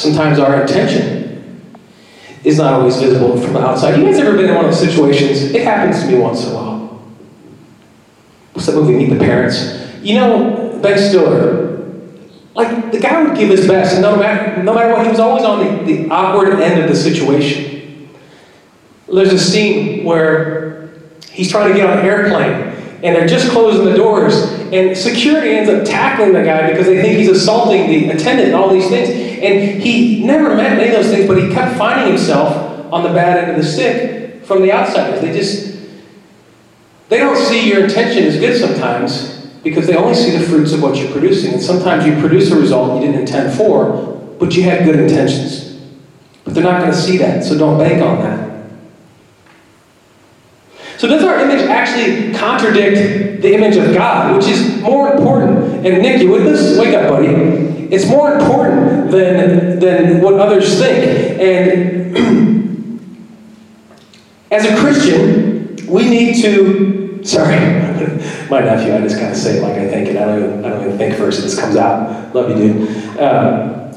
Sometimes 0.00 0.38
our 0.38 0.62
intention 0.62 1.72
is 2.42 2.58
not 2.58 2.72
always 2.72 2.96
visible 2.96 3.38
from 3.40 3.52
the 3.52 3.60
outside. 3.60 3.98
You 3.98 4.04
guys 4.06 4.18
ever 4.18 4.36
been 4.36 4.48
in 4.48 4.54
one 4.54 4.64
of 4.64 4.70
those 4.70 4.80
situations? 4.80 5.42
It 5.52 5.62
happens 5.62 6.02
to 6.02 6.08
me 6.10 6.18
once 6.18 6.44
in 6.46 6.52
a 6.52 6.54
while. 6.54 7.02
What's 8.52 8.66
that 8.66 8.74
movie, 8.74 8.94
Meet 8.96 9.10
the 9.10 9.18
Parents? 9.18 9.78
You 10.02 10.14
know, 10.14 10.78
Ben 10.82 10.98
Stiller, 10.98 11.70
like, 12.54 12.90
the 12.90 12.98
guy 12.98 13.22
would 13.22 13.36
give 13.36 13.50
his 13.50 13.66
best, 13.66 13.94
and 13.94 14.02
no 14.02 14.16
matter, 14.16 14.62
no 14.62 14.74
matter 14.74 14.92
what, 14.92 15.04
he 15.04 15.10
was 15.10 15.20
always 15.20 15.44
on 15.44 15.84
the, 15.84 15.84
the 15.84 16.10
awkward 16.10 16.60
end 16.60 16.80
of 16.82 16.88
the 16.88 16.96
situation. 16.96 18.08
There's 19.12 19.32
a 19.32 19.38
scene 19.38 20.04
where 20.04 20.92
he's 21.30 21.50
trying 21.50 21.68
to 21.68 21.74
get 21.74 21.88
on 21.88 21.98
an 21.98 22.06
airplane, 22.06 22.69
and 23.02 23.16
they're 23.16 23.26
just 23.26 23.50
closing 23.50 23.84
the 23.84 23.94
doors, 23.94 24.34
and 24.72 24.96
security 24.96 25.50
ends 25.50 25.70
up 25.70 25.84
tackling 25.84 26.32
the 26.32 26.42
guy 26.42 26.70
because 26.70 26.86
they 26.86 27.00
think 27.00 27.16
he's 27.16 27.30
assaulting 27.30 27.86
the 27.86 28.10
attendant 28.10 28.48
and 28.48 28.54
all 28.54 28.68
these 28.68 28.88
things. 28.88 29.08
And 29.08 29.82
he 29.82 30.22
never 30.24 30.54
meant 30.54 30.78
any 30.78 30.94
of 30.94 31.02
those 31.02 31.10
things, 31.10 31.26
but 31.26 31.42
he 31.42 31.50
kept 31.50 31.78
finding 31.78 32.08
himself 32.08 32.92
on 32.92 33.02
the 33.02 33.08
bad 33.08 33.38
end 33.38 33.50
of 33.52 33.56
the 33.56 33.64
stick 33.64 34.44
from 34.44 34.62
the 34.62 34.72
outsiders. 34.72 35.22
They 35.22 35.32
just, 35.32 35.78
they 37.08 37.18
don't 37.18 37.36
see 37.36 37.68
your 37.68 37.84
intention 37.84 38.24
as 38.24 38.36
good 38.36 38.60
sometimes 38.60 39.46
because 39.62 39.86
they 39.86 39.96
only 39.96 40.14
see 40.14 40.36
the 40.36 40.44
fruits 40.44 40.72
of 40.72 40.82
what 40.82 40.96
you're 40.96 41.10
producing. 41.10 41.54
And 41.54 41.62
sometimes 41.62 42.04
you 42.04 42.20
produce 42.20 42.50
a 42.50 42.58
result 42.58 43.00
you 43.00 43.06
didn't 43.06 43.20
intend 43.22 43.56
for, 43.56 44.18
but 44.38 44.54
you 44.54 44.64
had 44.64 44.84
good 44.84 44.98
intentions. 44.98 45.80
But 46.44 46.54
they're 46.54 46.64
not 46.64 46.80
going 46.80 46.92
to 46.92 46.98
see 46.98 47.16
that, 47.18 47.44
so 47.44 47.56
don't 47.56 47.78
bank 47.78 48.02
on 48.02 48.18
that. 48.22 48.49
So 51.00 51.08
does 51.08 51.24
our 51.24 51.40
image 51.40 51.66
actually 51.66 52.30
contradict 52.34 53.40
the 53.40 53.54
image 53.54 53.74
of 53.78 53.94
God, 53.94 54.36
which 54.36 54.44
is 54.48 54.82
more 54.82 55.10
important? 55.14 55.86
And 55.86 56.02
Nick, 56.02 56.20
you 56.20 56.30
with 56.30 56.46
us? 56.46 56.78
Wake 56.78 56.94
up, 56.94 57.08
buddy. 57.08 57.28
It's 57.90 58.06
more 58.06 58.34
important 58.34 59.10
than, 59.10 59.78
than 59.78 60.20
what 60.20 60.34
others 60.34 60.78
think. 60.78 61.40
And 61.40 63.00
as 64.50 64.66
a 64.66 64.76
Christian, 64.76 65.74
we 65.88 66.06
need 66.06 66.42
to. 66.42 67.24
Sorry, 67.24 67.56
my 68.50 68.60
nephew, 68.60 68.94
I 68.94 69.00
just 69.00 69.18
kind 69.18 69.30
of 69.30 69.38
say 69.38 69.56
it 69.56 69.62
like 69.62 69.76
I 69.78 69.88
think, 69.88 70.10
and 70.10 70.18
I 70.18 70.26
don't 70.26 70.38
even, 70.38 70.64
I 70.66 70.68
don't 70.68 70.84
even 70.84 70.98
think 70.98 71.16
first, 71.16 71.38
it 71.38 71.42
just 71.44 71.58
comes 71.58 71.76
out. 71.76 72.34
Love 72.34 72.50
you, 72.50 72.56
dude. 72.56 73.16
Uh, 73.18 73.90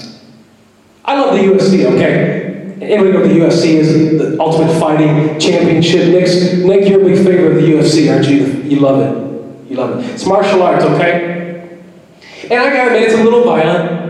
I 1.04 1.20
love 1.20 1.36
the 1.36 1.42
UFC, 1.42 1.84
okay? 1.84 2.43
Anybody 2.82 3.12
know 3.12 3.28
the 3.28 3.34
UFC 3.34 3.76
is 3.76 4.18
the 4.20 4.40
Ultimate 4.40 4.78
Fighting 4.80 5.40
Championship? 5.40 6.10
Nick's, 6.10 6.54
Nick, 6.54 6.90
you're 6.90 7.02
a 7.02 7.06
big 7.06 7.18
favorite 7.18 7.58
of 7.58 7.62
the 7.62 7.68
UFC, 7.68 8.12
aren't 8.12 8.28
you? 8.28 8.46
You 8.64 8.80
love 8.80 9.00
it. 9.00 9.70
You 9.70 9.78
love 9.78 10.00
it. 10.00 10.10
It's 10.10 10.26
martial 10.26 10.62
arts, 10.64 10.84
okay? 10.84 11.80
And 12.44 12.54
I 12.54 12.74
gotta 12.74 12.94
admit, 12.94 13.04
it's 13.04 13.20
a 13.20 13.24
little 13.24 13.44
violent. 13.44 14.04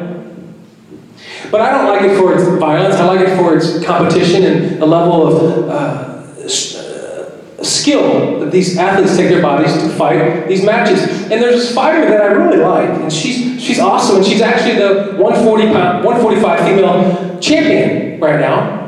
But 1.52 1.62
I 1.62 1.71
don't 1.71 1.88
like 1.88 2.04
it 2.04 2.17
for 2.17 2.34
its 2.34 2.47
violence. 2.60 2.95
I 2.95 3.06
like 3.06 3.19
it 3.19 3.38
for 3.38 3.56
its 3.56 3.84
competition 3.86 4.43
and 4.43 4.82
a 4.82 4.86
level 4.86 5.28
of 5.28 5.69
uh, 5.69 5.73
uh, 5.73 7.63
skill 7.63 8.39
that 8.39 8.52
these 8.52 8.78
athletes 8.78 9.15
take 9.15 9.30
their 9.30 9.41
bodies 9.41 9.71
to 9.73 9.89
fight 9.89 10.47
these 10.47 10.65
matches. 10.65 11.04
And 11.04 11.32
there's 11.32 11.56
this 11.56 11.76
fighter 11.76 12.10
that 12.10 12.21
I 12.21 12.26
really 12.26 12.58
like, 12.58 12.89
and 12.89 13.13
she's 13.13 13.62
she's 13.62 13.80
awesome, 13.80 14.17
and 14.17 14.26
she's 14.26 14.41
actually 14.41 14.76
the 14.76 15.15
140 15.17 15.67
pound, 15.67 16.04
145 16.04 16.60
female 16.67 17.39
champion 17.39 18.12
right 18.19 18.39
now. 18.39 18.84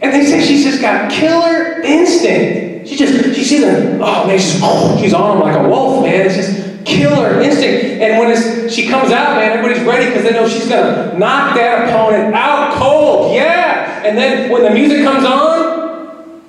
And 0.00 0.12
they 0.12 0.24
say 0.24 0.44
she's 0.44 0.64
just 0.64 0.80
got 0.80 1.10
killer 1.10 1.80
instinct. 1.82 2.88
She 2.88 2.96
just 2.96 3.34
she 3.34 3.44
sees 3.44 3.60
them. 3.62 4.00
Oh 4.02 4.26
man, 4.26 4.38
she's 4.38 4.60
oh, 4.62 4.96
she's 5.00 5.12
on 5.12 5.38
them 5.38 5.46
like 5.46 5.56
a 5.56 5.68
wolf, 5.68 6.04
man. 6.04 6.26
It's 6.26 6.36
just 6.36 6.84
killer 6.84 7.40
instinct. 7.40 8.00
And 8.00 8.18
when 8.18 8.70
she 8.70 8.88
comes 8.88 9.10
out, 9.10 9.36
man, 9.36 9.58
everybody's 9.58 9.84
ready 9.86 10.06
because 10.06 10.22
they 10.22 10.32
know 10.32 10.48
she's 10.48 10.68
going 10.68 11.10
to 11.10 11.18
knock 11.18 11.54
that 11.54 11.88
opponent 11.88 12.34
out 12.34 12.74
cold. 12.74 13.34
Yeah. 13.34 14.02
And 14.04 14.16
then 14.16 14.50
when 14.50 14.62
the 14.62 14.70
music 14.70 15.04
comes 15.04 15.24
on, 15.24 16.42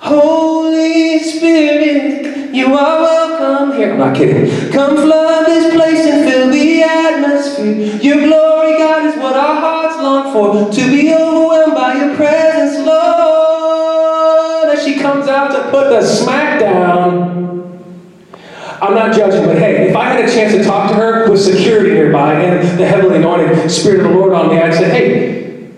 Holy 0.00 1.18
Spirit, 1.18 2.54
you 2.54 2.66
are 2.66 3.00
welcome 3.02 3.76
here. 3.76 3.92
I'm 3.92 3.98
not 3.98 4.16
kidding. 4.16 4.70
Come 4.72 4.96
flood 4.96 5.46
this 5.46 5.74
place 5.74 6.00
and 6.06 6.30
fill 6.30 6.50
the 6.50 6.82
atmosphere. 6.82 7.96
Your 8.02 8.26
glory, 8.26 8.78
God, 8.78 9.06
is 9.06 9.16
what 9.16 9.36
our 9.36 9.54
hearts 9.56 9.81
long 9.81 9.81
for. 10.32 10.70
To 10.70 10.90
be 10.90 11.12
overwhelmed 11.14 11.74
by 11.74 11.94
your 11.94 12.16
presence, 12.16 12.86
Lord. 12.86 14.76
As 14.76 14.84
she 14.84 14.98
comes 14.98 15.28
out 15.28 15.52
to 15.52 15.70
put 15.70 15.90
the 15.90 16.02
smack 16.04 16.60
down. 16.60 17.32
I'm 18.80 18.94
not 18.94 19.14
judging, 19.14 19.44
but 19.46 19.58
hey, 19.58 19.88
if 19.88 19.96
I 19.96 20.08
had 20.08 20.28
a 20.28 20.32
chance 20.32 20.52
to 20.54 20.64
talk 20.64 20.90
to 20.90 20.96
her 20.96 21.30
with 21.30 21.40
security 21.40 21.90
nearby 21.90 22.34
and 22.34 22.78
the 22.78 22.86
heavily 22.86 23.16
anointed 23.18 23.70
Spirit 23.70 24.00
of 24.00 24.10
the 24.10 24.18
Lord 24.18 24.32
on 24.32 24.48
me, 24.48 24.60
I'd 24.60 24.74
say, 24.74 24.90
hey, 24.90 25.70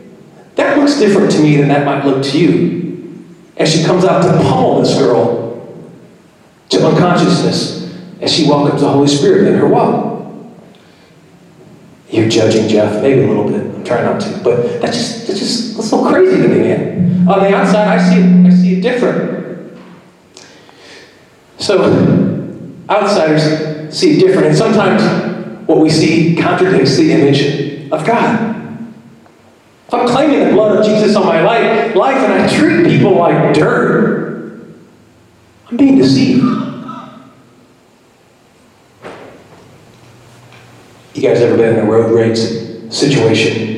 that 0.55 0.79
looks 0.79 0.99
different 0.99 1.31
to 1.33 1.40
me 1.40 1.57
than 1.57 1.69
that 1.69 1.85
might 1.85 2.05
look 2.07 2.25
to 2.25 2.38
you. 2.38 3.27
As 3.59 3.71
she 3.71 3.85
comes 3.85 4.05
out 4.05 4.23
to 4.23 4.33
pummel 4.43 4.81
this 4.81 4.97
girl 4.97 5.45
to 6.71 6.87
unconsciousness 6.87 7.95
as 8.21 8.33
she 8.33 8.49
welcomes 8.49 8.81
the 8.81 8.88
Holy 8.88 9.07
Spirit 9.07 9.49
in 9.49 9.59
her 9.59 9.69
walk. 9.69 10.27
You're 12.09 12.29
judging 12.29 12.69
Jeff, 12.69 13.03
maybe 13.03 13.23
a 13.23 13.27
little 13.27 13.49
bit. 13.49 13.63
I'm 13.90 14.05
not 14.05 14.20
to, 14.20 14.40
but 14.42 14.81
that's 14.81 14.97
just 14.97 15.27
that's 15.27 15.38
just 15.38 15.77
that's 15.77 15.90
so 15.90 16.07
crazy 16.09 16.42
to 16.42 16.49
me, 16.49 16.59
man. 16.59 17.29
On 17.29 17.40
the 17.40 17.55
outside, 17.55 17.88
I 17.88 18.11
see 18.11 18.20
it, 18.20 18.47
I 18.47 18.51
see 18.51 18.79
it 18.79 18.81
different. 18.81 19.79
So 21.59 21.83
outsiders 22.90 23.97
see 23.97 24.16
it 24.16 24.20
different. 24.20 24.49
And 24.49 24.57
sometimes 24.57 25.66
what 25.66 25.79
we 25.79 25.88
see 25.88 26.37
contradicts 26.37 26.97
the 26.97 27.12
image 27.12 27.90
of 27.90 28.05
God. 28.07 28.51
If 29.87 29.94
I'm 29.94 30.09
claiming 30.09 30.49
the 30.49 30.53
blood 30.53 30.79
of 30.79 30.85
Jesus 30.85 31.16
on 31.16 31.25
my 31.25 31.42
life, 31.42 31.94
life 31.94 32.16
and 32.16 32.33
I 32.33 32.49
treat 32.55 32.87
people 32.87 33.16
like 33.16 33.55
dirt, 33.55 34.66
I'm 35.70 35.77
being 35.77 35.99
deceived. 35.99 36.42
You 41.14 41.23
guys 41.23 41.40
ever 41.40 41.57
been 41.57 41.79
in 41.79 41.87
a 41.87 41.90
road 41.90 42.12
rage 42.12 42.38
situation. 42.92 43.74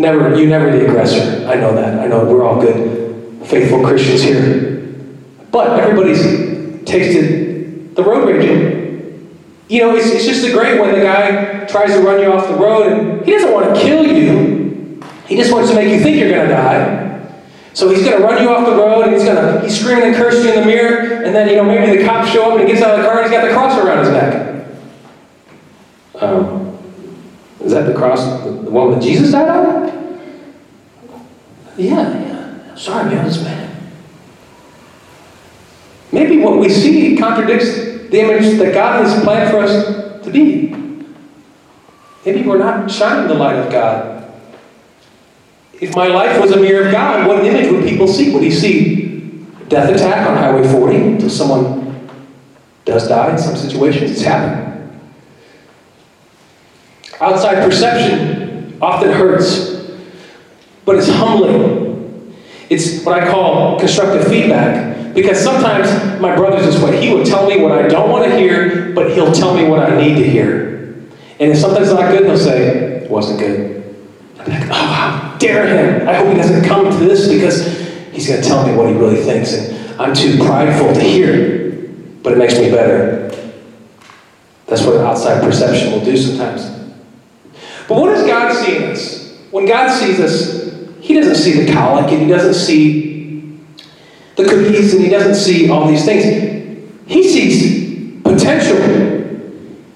Never, 0.00 0.34
you 0.34 0.46
never 0.46 0.70
the 0.70 0.86
aggressor. 0.86 1.46
I 1.46 1.56
know 1.56 1.74
that. 1.74 2.00
I 2.00 2.06
know 2.06 2.24
we're 2.24 2.42
all 2.42 2.58
good, 2.58 3.46
faithful 3.46 3.84
Christians 3.84 4.22
here. 4.22 4.96
But 5.50 5.78
everybody's 5.78 6.22
tasted 6.86 7.94
the 7.94 8.02
road 8.02 8.26
raging. 8.26 9.38
You 9.68 9.80
know, 9.80 9.94
it's, 9.94 10.06
it's 10.06 10.24
just 10.24 10.42
a 10.46 10.52
great 10.52 10.80
when 10.80 10.94
the 10.94 11.02
guy 11.02 11.66
tries 11.66 11.90
to 11.90 12.00
run 12.00 12.22
you 12.22 12.32
off 12.32 12.48
the 12.48 12.54
road 12.54 12.90
and 12.90 13.26
he 13.26 13.32
doesn't 13.32 13.52
want 13.52 13.74
to 13.74 13.80
kill 13.82 14.06
you. 14.06 15.02
He 15.26 15.36
just 15.36 15.52
wants 15.52 15.68
to 15.68 15.76
make 15.76 15.88
you 15.88 16.00
think 16.00 16.16
you're 16.16 16.30
going 16.30 16.48
to 16.48 16.54
die. 16.54 17.30
So 17.74 17.90
he's 17.90 18.02
going 18.02 18.22
to 18.22 18.24
run 18.24 18.42
you 18.42 18.48
off 18.48 18.66
the 18.66 18.74
road, 18.74 19.02
and 19.02 19.12
he's 19.12 19.24
going 19.24 19.36
to 19.36 19.60
he's 19.60 19.78
screaming 19.78 20.04
and 20.04 20.16
cursing 20.16 20.44
you 20.44 20.54
in 20.54 20.60
the 20.60 20.66
mirror, 20.66 21.24
and 21.24 21.34
then 21.34 21.46
you 21.46 21.56
know 21.56 21.64
maybe 21.64 21.98
the 21.98 22.04
cops 22.06 22.32
show 22.32 22.52
up 22.52 22.58
and 22.58 22.66
he 22.66 22.72
gets 22.72 22.82
out 22.82 22.98
of 22.98 23.04
the 23.04 23.08
car 23.08 23.20
and 23.20 23.30
he's 23.30 23.38
got 23.38 23.46
the 23.46 23.52
cross 23.52 23.78
around 23.78 23.98
his 23.98 24.08
neck. 24.08 24.66
Um, 26.14 26.78
is 27.60 27.72
that 27.72 27.86
the 27.86 27.94
cross, 27.94 28.42
the 28.42 28.50
one 28.50 28.92
that 28.92 29.02
Jesus 29.02 29.32
died 29.32 29.48
on? 29.48 29.69
Yeah, 31.80 32.20
yeah. 32.20 32.74
Sorry, 32.74 33.10
man, 33.10 33.18
I 33.18 33.24
was 33.24 33.42
mad. 33.42 33.82
Maybe 36.12 36.38
what 36.38 36.58
we 36.58 36.68
see 36.68 37.16
contradicts 37.16 37.74
the 38.10 38.20
image 38.20 38.58
that 38.58 38.74
God 38.74 39.04
has 39.04 39.22
planned 39.22 39.50
for 39.50 39.58
us 39.60 40.24
to 40.24 40.30
be. 40.30 40.74
Maybe 42.26 42.42
we're 42.42 42.58
not 42.58 42.90
shining 42.90 43.28
the 43.28 43.34
light 43.34 43.56
of 43.56 43.70
God 43.70 44.20
if 45.80 45.96
my 45.96 46.08
life 46.08 46.38
was 46.38 46.52
a 46.52 46.58
mirror 46.58 46.86
of 46.86 46.92
God, 46.92 47.26
what 47.26 47.44
image 47.44 47.72
would 47.72 47.88
people 47.88 48.06
see? 48.06 48.32
Would 48.32 48.42
he 48.42 48.50
see 48.50 49.46
death 49.68 49.94
attack 49.94 50.28
on 50.28 50.36
Highway 50.36 50.70
40 50.70 50.96
until 50.96 51.30
someone 51.30 52.08
does 52.84 53.08
die 53.08 53.32
in 53.32 53.38
some 53.38 53.56
situations? 53.56 54.10
It's 54.10 54.20
happened. 54.20 55.00
Outside 57.20 57.64
perception 57.64 58.78
often 58.82 59.10
hurts, 59.10 59.69
but 60.84 60.96
it's 60.96 61.08
humbling. 61.08 62.34
It's 62.68 63.04
what 63.04 63.22
I 63.22 63.30
call 63.30 63.78
constructive 63.78 64.28
feedback. 64.28 65.14
Because 65.14 65.40
sometimes 65.40 66.20
my 66.20 66.36
brother's 66.36 66.66
this 66.66 66.82
way. 66.82 67.04
He 67.04 67.12
will 67.12 67.24
tell 67.24 67.48
me 67.48 67.60
what 67.60 67.72
I 67.72 67.88
don't 67.88 68.10
want 68.10 68.24
to 68.24 68.38
hear, 68.38 68.92
but 68.92 69.12
he'll 69.12 69.32
tell 69.32 69.54
me 69.54 69.68
what 69.68 69.80
I 69.80 70.00
need 70.00 70.14
to 70.14 70.28
hear. 70.28 70.70
And 71.40 71.50
if 71.50 71.58
something's 71.58 71.92
not 71.92 72.12
good, 72.12 72.26
he'll 72.26 72.38
say, 72.38 73.02
it 73.02 73.10
wasn't 73.10 73.40
good. 73.40 73.96
I'm 74.38 74.48
like, 74.48 74.68
oh, 74.70 74.74
how 74.74 75.36
dare 75.38 75.66
him. 75.66 76.08
I 76.08 76.14
hope 76.14 76.28
he 76.28 76.34
doesn't 76.34 76.64
come 76.64 76.90
to 76.90 77.04
this 77.04 77.28
because 77.28 77.66
he's 78.12 78.28
going 78.28 78.40
to 78.40 78.46
tell 78.46 78.66
me 78.66 78.74
what 78.74 78.88
he 78.88 78.94
really 78.94 79.20
thinks. 79.22 79.52
And 79.54 80.00
I'm 80.00 80.14
too 80.14 80.36
prideful 80.44 80.92
to 80.92 81.00
hear, 81.00 81.72
but 82.22 82.34
it 82.34 82.38
makes 82.38 82.58
me 82.58 82.70
better. 82.70 83.28
That's 84.66 84.86
what 84.86 84.98
outside 84.98 85.42
perception 85.42 85.90
will 85.90 86.04
do 86.04 86.16
sometimes. 86.16 86.62
But 87.88 88.00
what 88.00 88.14
does 88.14 88.24
God 88.26 88.54
see 88.54 88.76
in 88.76 88.84
us? 88.84 89.36
When 89.50 89.66
God 89.66 89.90
sees 89.90 90.20
us, 90.20 90.59
he 91.10 91.20
doesn't 91.20 91.34
see 91.34 91.64
the 91.64 91.72
colic 91.72 92.12
and 92.12 92.22
he 92.22 92.28
doesn't 92.28 92.54
see 92.54 93.58
the 94.36 94.44
cookies 94.44 94.94
and 94.94 95.02
he 95.02 95.10
doesn't 95.10 95.34
see 95.34 95.68
all 95.68 95.88
these 95.88 96.04
things. 96.04 96.22
He 97.06 97.28
sees 97.28 98.22
potential. 98.22 98.78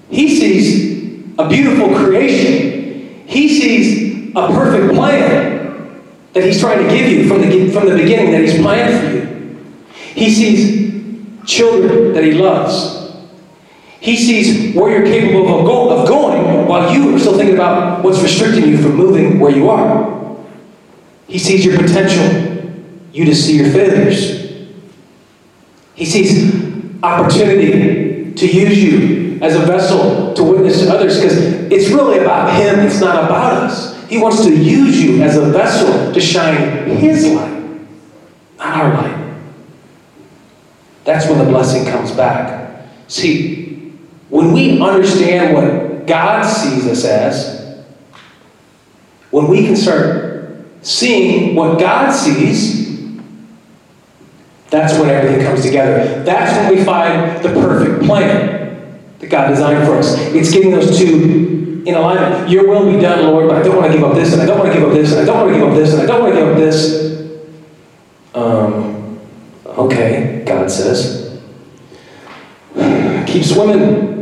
He 0.09 0.35
sees 0.35 1.33
a 1.37 1.47
beautiful 1.47 1.95
creation. 1.95 3.23
He 3.27 3.47
sees 3.47 4.31
a 4.35 4.47
perfect 4.49 4.93
plan 4.93 6.03
that 6.33 6.43
He's 6.43 6.59
trying 6.59 6.85
to 6.85 6.93
give 6.93 7.09
you 7.09 7.29
from 7.29 7.41
the, 7.41 7.71
from 7.71 7.87
the 7.87 7.95
beginning 7.95 8.31
that 8.31 8.41
He's 8.41 8.59
planned 8.61 8.99
for 8.99 9.15
you. 9.15 9.65
He 10.13 10.29
sees 10.29 11.49
children 11.49 12.13
that 12.13 12.25
He 12.25 12.33
loves. 12.33 13.15
He 14.01 14.17
sees 14.17 14.75
where 14.75 14.91
you're 14.91 15.07
capable 15.07 15.47
of 15.91 16.07
going 16.09 16.67
while 16.67 16.93
you 16.93 17.15
are 17.15 17.19
still 17.19 17.37
thinking 17.37 17.55
about 17.55 18.03
what's 18.03 18.21
restricting 18.21 18.67
you 18.67 18.81
from 18.81 18.95
moving 18.95 19.39
where 19.39 19.51
you 19.51 19.69
are. 19.69 20.14
He 21.27 21.39
sees 21.39 21.65
your 21.65 21.77
potential. 21.77 22.73
You 23.11 23.25
just 23.25 23.45
see 23.45 23.57
your 23.57 23.71
failures. 23.71 24.67
He 25.95 26.05
sees 26.05 27.01
opportunity 27.01 28.33
to 28.33 28.47
use 28.47 28.83
you 28.83 29.39
as 29.41 29.55
a 29.55 29.65
vessel 29.65 30.33
to 30.33 30.43
witness 30.43 30.81
to 30.81 30.89
others 30.93 31.15
because 31.15 31.37
it's 31.71 31.89
really 31.89 32.19
about 32.19 32.53
Him, 32.59 32.79
it's 32.79 32.99
not 32.99 33.23
about 33.23 33.53
us. 33.53 33.95
He 34.07 34.17
wants 34.17 34.43
to 34.43 34.55
use 34.55 35.01
you 35.01 35.23
as 35.23 35.37
a 35.37 35.49
vessel 35.49 36.13
to 36.13 36.21
shine 36.21 36.85
His 36.97 37.27
light, 37.27 37.79
not 38.57 38.77
our 38.77 38.93
light. 38.93 39.35
That's 41.05 41.27
when 41.27 41.37
the 41.37 41.45
blessing 41.45 41.85
comes 41.85 42.11
back. 42.11 42.87
See, 43.07 43.93
when 44.29 44.51
we 44.51 44.81
understand 44.81 45.53
what 45.53 46.07
God 46.07 46.43
sees 46.43 46.87
us 46.87 47.05
as, 47.05 47.83
when 49.31 49.47
we 49.47 49.65
can 49.65 49.75
start 49.75 50.34
seeing 50.85 51.55
what 51.55 51.79
God 51.79 52.11
sees, 52.11 52.85
that's 54.69 54.97
when 54.99 55.09
everything 55.09 55.45
comes 55.45 55.63
together. 55.63 56.23
That's 56.23 56.55
when 56.57 56.77
we 56.77 56.83
find 56.83 57.43
the 57.43 57.49
perfect 57.49 58.05
plan 58.05 59.01
that 59.19 59.27
God 59.27 59.49
designed 59.49 59.85
for 59.87 59.95
us. 59.95 60.15
It's 60.17 60.51
getting 60.51 60.71
those 60.71 60.97
two 60.97 61.83
in 61.85 61.95
alignment. 61.95 62.49
Your 62.49 62.67
will 62.67 62.91
be 62.91 63.01
done, 63.01 63.23
Lord, 63.25 63.49
but 63.49 63.57
I 63.57 63.63
don't 63.63 63.77
want 63.77 63.91
to 63.91 63.97
give 63.97 64.03
up 64.03 64.13
this, 64.13 64.33
and 64.33 64.41
I 64.41 64.45
don't 64.45 64.59
want 64.59 64.71
to 64.71 64.79
give 64.79 64.87
up 64.87 64.93
this, 64.93 65.11
and 65.11 65.21
I 65.21 65.25
don't 65.25 65.41
want 65.41 65.53
to 65.53 65.59
give 65.59 65.67
up 65.67 65.75
this, 65.75 65.93
and 65.93 66.01
I 66.03 66.05
don't 66.05 66.21
want 66.21 66.33
to 66.33 66.39
give 66.39 66.49
up 66.49 66.57
this. 66.57 67.05
Um, 68.35 69.19
okay, 69.65 70.43
God 70.45 70.69
says. 70.69 71.41
Keep 73.27 73.43
swimming. 73.43 74.13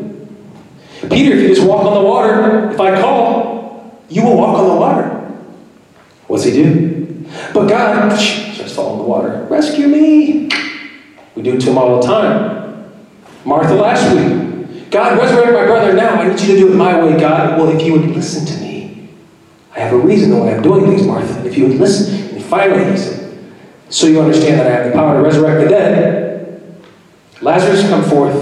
Peter, 1.09 1.35
if 1.35 1.41
you 1.41 1.47
just 1.55 1.67
walk 1.67 1.85
on 1.85 1.93
the 1.93 2.09
water, 2.09 2.71
if 2.71 2.79
I 2.79 3.01
call, 3.01 4.01
you 4.07 4.23
will 4.23 4.37
walk 4.37 4.57
on 4.59 4.69
the 4.69 4.75
water. 4.75 5.12
What's 6.33 6.45
he 6.45 6.51
do? 6.51 7.27
But 7.53 7.67
God 7.67 8.17
starts 8.17 8.73
falling 8.73 8.93
in 8.93 8.99
the 9.03 9.07
water. 9.07 9.45
Rescue 9.51 9.87
me. 9.87 10.49
We 11.35 11.43
do 11.43 11.53
it 11.53 11.61
to 11.61 11.69
him 11.69 11.77
all 11.77 12.01
the 12.01 12.07
time. 12.07 12.91
Martha 13.45 13.75
last 13.75 14.11
week. 14.15 14.89
God, 14.89 15.19
resurrect 15.19 15.53
my 15.53 15.65
brother 15.65 15.93
now. 15.93 16.15
I 16.15 16.29
need 16.29 16.41
you 16.41 16.47
to 16.47 16.57
do 16.57 16.73
it 16.73 16.75
my 16.75 16.99
way, 17.03 17.19
God. 17.19 17.59
Well, 17.59 17.69
if 17.69 17.85
you 17.85 17.93
would 17.93 18.09
listen 18.09 18.47
to 18.47 18.63
me, 18.63 19.09
I 19.75 19.81
have 19.81 19.93
a 19.93 19.97
reason 19.99 20.35
why 20.39 20.55
I'm 20.55 20.63
doing 20.63 20.87
things, 20.87 21.05
Martha. 21.05 21.45
If 21.45 21.55
you 21.55 21.67
would 21.67 21.77
listen. 21.77 22.35
And 22.35 22.43
finally, 22.43 22.89
he 22.89 22.97
said, 22.97 23.37
So 23.89 24.07
you 24.07 24.19
understand 24.19 24.59
that 24.59 24.65
I 24.65 24.71
have 24.71 24.85
the 24.87 24.91
power 24.93 25.17
to 25.17 25.21
resurrect 25.21 25.61
the 25.61 25.69
dead. 25.69 26.83
Lazarus, 27.41 27.87
come 27.87 28.03
forth. 28.05 28.33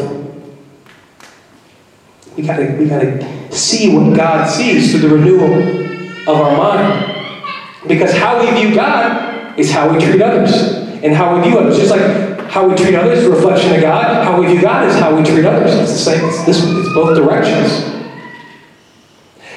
We 2.38 2.44
gotta, 2.44 2.74
we 2.80 2.88
gotta 2.88 3.52
see 3.52 3.94
what 3.94 4.16
God 4.16 4.50
sees 4.50 4.92
through 4.92 5.10
the 5.10 5.14
renewal 5.14 6.32
of 6.34 6.40
our 6.40 6.56
mind. 6.56 7.11
Because 7.88 8.14
how 8.14 8.40
we 8.40 8.52
view 8.60 8.76
God 8.76 9.60
is 9.60 9.72
how 9.72 9.92
we 9.92 10.04
treat 10.04 10.22
others. 10.22 10.52
And 11.04 11.14
how 11.14 11.36
we 11.36 11.50
view 11.50 11.58
others. 11.58 11.78
Just 11.78 11.92
like 11.92 12.40
how 12.50 12.68
we 12.68 12.76
treat 12.76 12.96
others 12.96 13.26
reflection 13.26 13.74
of 13.74 13.82
God. 13.82 14.24
How 14.24 14.40
we 14.40 14.48
view 14.48 14.62
God 14.62 14.88
is 14.88 14.96
how 14.96 15.16
we 15.16 15.24
treat 15.24 15.46
others. 15.46 15.74
It's 15.76 15.92
the 15.92 15.98
same. 15.98 16.26
It's, 16.26 16.46
this, 16.46 16.64
it's 16.64 16.94
both 16.94 17.18
directions. 17.18 17.90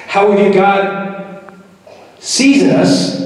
How 0.07 0.29
we 0.31 0.43
view 0.43 0.53
God 0.53 1.53
sees 2.19 2.63
in 2.63 2.71
us. 2.71 3.19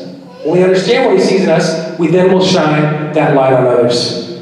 When 0.43 0.57
we 0.57 0.63
understand 0.63 1.05
what 1.05 1.17
He 1.17 1.23
sees 1.23 1.43
in 1.43 1.49
us, 1.49 1.97
we 1.99 2.07
then 2.07 2.33
will 2.33 2.45
shine 2.45 3.13
that 3.13 3.35
light 3.35 3.53
on 3.53 3.65
others. 3.65 4.41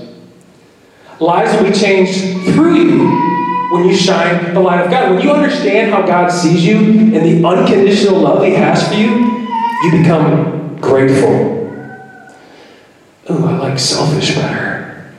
Lives 1.20 1.54
will 1.60 1.70
be 1.70 1.76
changed 1.76 2.54
through 2.54 2.76
you 2.76 3.28
when 3.72 3.86
you 3.86 3.96
shine 3.96 4.54
the 4.54 4.60
light 4.60 4.86
of 4.86 4.92
God. 4.92 5.14
When 5.14 5.24
you 5.24 5.32
understand 5.32 5.92
how 5.92 6.06
God 6.06 6.30
sees 6.32 6.66
you 6.66 6.78
and 6.78 7.16
the 7.16 7.46
unconditional 7.46 8.20
love 8.20 8.44
He 8.44 8.54
has 8.54 8.88
for 8.88 8.94
you, 8.94 9.37
you 9.84 9.92
become 9.92 10.78
grateful. 10.80 11.56
Ooh, 13.30 13.46
I 13.46 13.58
like 13.58 13.80
selfish 13.80 14.36
better. 14.36 15.14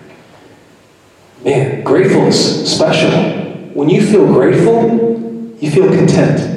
Man, 1.44 1.84
grateful 1.84 2.26
is 2.26 2.72
special. 2.72 3.10
When 3.74 3.88
you 3.88 4.04
feel 4.04 4.26
grateful, 4.26 5.54
you 5.60 5.70
feel 5.70 5.88
content. 5.88 6.56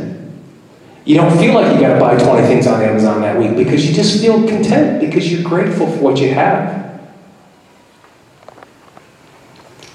You 1.05 1.15
don't 1.15 1.37
feel 1.37 1.53
like 1.53 1.73
you 1.73 1.79
got 1.79 1.93
to 1.95 1.99
buy 1.99 2.17
20 2.17 2.47
things 2.47 2.67
on 2.67 2.81
Amazon 2.81 3.21
that 3.21 3.37
week 3.37 3.55
because 3.55 3.87
you 3.87 3.93
just 3.93 4.21
feel 4.21 4.47
content 4.47 4.99
because 4.99 5.31
you're 5.31 5.43
grateful 5.43 5.87
for 5.87 5.97
what 5.97 6.17
you 6.17 6.33
have. 6.33 6.81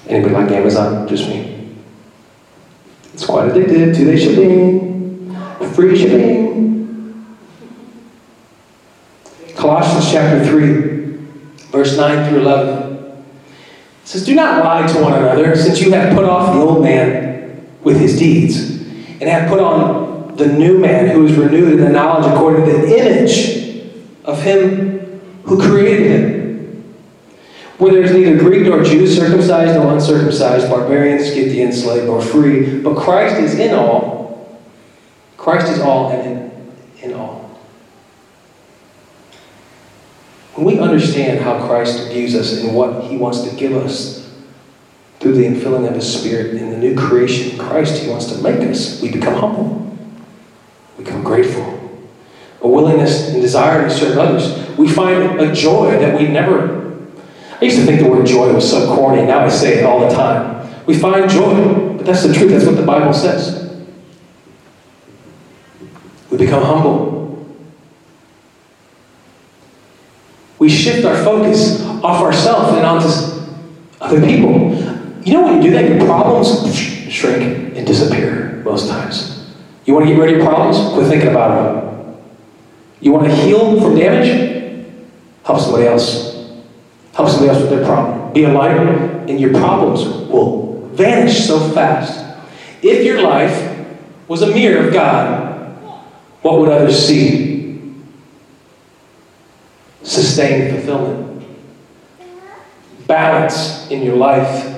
Anybody 0.07 0.33
like 0.33 0.51
Amazon? 0.51 1.07
Just 1.07 1.27
me. 1.27 1.75
It's 3.13 3.25
quite 3.25 3.51
addictive. 3.51 3.95
Two 3.95 4.05
day 4.05 4.17
shipping, 4.17 5.35
free 5.73 5.97
shipping. 5.97 6.76
Colossians 9.67 10.09
chapter 10.09 10.45
3, 10.45 10.71
verse 11.71 11.97
9 11.97 12.29
through 12.29 12.39
11 12.39 13.25
says, 14.05 14.25
Do 14.25 14.33
not 14.33 14.63
lie 14.63 14.87
to 14.87 15.01
one 15.01 15.11
another, 15.11 15.57
since 15.57 15.81
you 15.81 15.91
have 15.91 16.15
put 16.15 16.23
off 16.23 16.53
the 16.53 16.61
old 16.61 16.85
man 16.85 17.67
with 17.83 17.99
his 17.99 18.17
deeds, 18.17 18.69
and 19.19 19.23
have 19.23 19.49
put 19.49 19.59
on 19.59 20.37
the 20.37 20.47
new 20.47 20.77
man 20.77 21.09
who 21.09 21.25
is 21.25 21.33
renewed 21.33 21.73
in 21.73 21.81
the 21.81 21.89
knowledge 21.89 22.25
according 22.31 22.65
to 22.65 22.71
the 22.77 22.97
image 22.97 23.91
of 24.23 24.41
him 24.41 25.19
who 25.43 25.61
created 25.61 26.11
him. 26.11 26.95
Where 27.77 27.91
there 27.91 28.03
is 28.03 28.13
neither 28.13 28.37
Greek 28.37 28.65
nor 28.67 28.85
Jew, 28.85 29.05
circumcised 29.05 29.75
nor 29.75 29.91
uncircumcised, 29.91 30.69
barbarian, 30.69 31.19
Scythian, 31.19 31.73
slave 31.73 32.05
nor 32.05 32.21
free, 32.21 32.79
but 32.79 32.95
Christ 32.95 33.35
is 33.35 33.59
in 33.59 33.75
all. 33.75 34.61
Christ 35.35 35.67
is 35.67 35.81
all 35.81 36.11
and 36.11 36.53
in 37.01 37.13
when 40.57 40.65
we 40.65 40.79
understand 40.79 41.39
how 41.39 41.67
Christ 41.67 42.09
views 42.11 42.33
us 42.33 42.61
and 42.61 42.75
what 42.75 43.03
he 43.03 43.15
wants 43.15 43.41
to 43.41 43.55
give 43.55 43.73
us 43.73 44.27
through 45.19 45.33
the 45.33 45.43
infilling 45.43 45.87
of 45.87 45.93
his 45.93 46.19
spirit 46.19 46.55
in 46.55 46.71
the 46.71 46.77
new 46.77 46.95
creation 46.95 47.57
Christ 47.59 48.01
he 48.01 48.09
wants 48.09 48.25
to 48.31 48.41
make 48.41 48.59
us, 48.67 49.01
we 49.01 49.11
become 49.11 49.35
humble. 49.35 49.95
We 50.97 51.03
become 51.03 51.23
grateful. 51.23 51.73
A 52.61 52.67
willingness 52.67 53.29
and 53.29 53.41
desire 53.41 53.87
to 53.87 53.89
serve 53.89 54.17
others. 54.17 54.75
We 54.77 54.89
find 54.89 55.39
a 55.39 55.53
joy 55.53 55.91
that 55.91 56.19
we 56.19 56.27
never 56.27 56.77
I 57.59 57.65
used 57.65 57.77
to 57.77 57.85
think 57.85 58.01
the 58.01 58.07
word 58.07 58.25
joy 58.25 58.53
was 58.53 58.69
so 58.69 58.95
corny. 58.95 59.25
Now 59.25 59.39
I 59.39 59.49
say 59.49 59.79
it 59.79 59.83
all 59.83 60.07
the 60.07 60.13
time. 60.13 60.85
We 60.85 60.97
find 60.97 61.29
joy, 61.29 61.97
but 61.97 62.05
that's 62.05 62.23
the 62.23 62.33
truth. 62.33 62.51
That's 62.51 62.65
what 62.65 62.75
the 62.75 62.85
Bible 62.85 63.13
says. 63.13 63.83
We 66.29 66.37
become 66.37 66.63
humble. 66.63 67.16
We 70.59 70.69
shift 70.69 71.05
our 71.05 71.15
focus 71.23 71.81
off 72.03 72.21
ourselves 72.21 72.77
and 72.77 72.85
onto 72.85 73.07
other 74.01 74.19
people. 74.25 74.73
You 75.23 75.33
know 75.33 75.43
when 75.43 75.61
you 75.61 75.69
do 75.69 75.71
that, 75.71 75.89
your 75.89 76.05
problems 76.05 76.73
shrink 77.11 77.75
and 77.75 77.85
disappear 77.85 78.61
most 78.63 78.89
times. 78.89 79.53
You 79.85 79.93
want 79.93 80.05
to 80.07 80.13
get 80.13 80.19
rid 80.19 80.31
of 80.31 80.37
your 80.37 80.45
problems? 80.45 80.93
Quit 80.93 81.07
thinking 81.07 81.29
about 81.29 81.81
them. 81.83 82.17
You 82.99 83.11
want 83.11 83.27
to 83.27 83.35
heal 83.35 83.79
from 83.79 83.95
damage? 83.95 84.87
Help 85.43 85.59
somebody 85.59 85.87
else. 85.87 86.35
Help 87.13 87.29
somebody 87.29 87.49
else 87.49 87.61
with 87.61 87.69
their 87.69 87.85
problem. 87.85 88.33
Be 88.33 88.43
a 88.43 88.49
light, 88.51 88.77
and 88.77 89.39
your 89.39 89.51
problems 89.51 90.05
will 90.29 90.87
vanish 90.93 91.45
so 91.45 91.59
fast. 91.71 92.23
If 92.81 93.05
your 93.05 93.21
life 93.21 93.87
was 94.27 94.41
a 94.41 94.47
mirror 94.47 94.87
of 94.87 94.93
God, 94.93 95.77
what 96.41 96.59
would 96.59 96.69
others 96.69 97.07
see? 97.07 97.46
Sustained 100.07 100.71
fulfillment, 100.71 101.45
balance 103.07 103.91
in 103.91 104.03
your 104.03 104.15
life. 104.15 104.73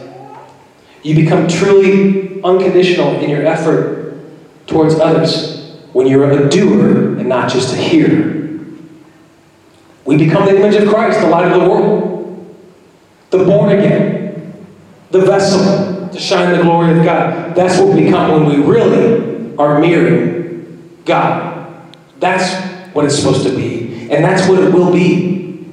You 1.04 1.14
become 1.14 1.48
truly 1.48 2.42
unconditional 2.42 3.20
in 3.20 3.30
your 3.30 3.46
effort 3.46 4.16
towards 4.66 4.96
others 4.96 5.78
when 5.94 6.08
you're 6.08 6.32
a 6.32 6.50
doer 6.50 7.20
and 7.20 7.30
not 7.30 7.52
just 7.52 7.76
a 7.76 7.78
hearer. 7.78 8.60
We 10.04 10.18
become 10.18 10.46
the 10.46 10.58
image 10.58 10.82
of 10.82 10.90
Christ, 10.90 11.22
the 11.22 11.30
light 11.30 11.52
of 11.52 11.62
the 11.62 11.70
world, 11.70 12.56
the 13.30 13.46
born 13.46 13.78
again, 13.78 14.66
the 15.12 15.22
vessel 15.22 16.10
to 16.10 16.20
shine 16.20 16.58
the 16.58 16.64
glory 16.64 16.98
of 16.98 17.06
God. 17.06 17.54
That's 17.54 17.80
what 17.80 17.94
we 17.94 18.06
become 18.06 18.32
when 18.32 18.46
we 18.50 18.66
really 18.66 19.56
are 19.58 19.80
mirroring 19.80 20.92
God. 21.06 21.88
That's 22.20 22.52
what 22.96 23.06
it's 23.06 23.16
supposed 23.16 23.44
to 23.44 23.56
be. 23.56 23.79
And 24.10 24.26
that's 24.26 24.48
what 24.50 24.64
it 24.64 24.74
will 24.74 24.92
be 24.92 25.66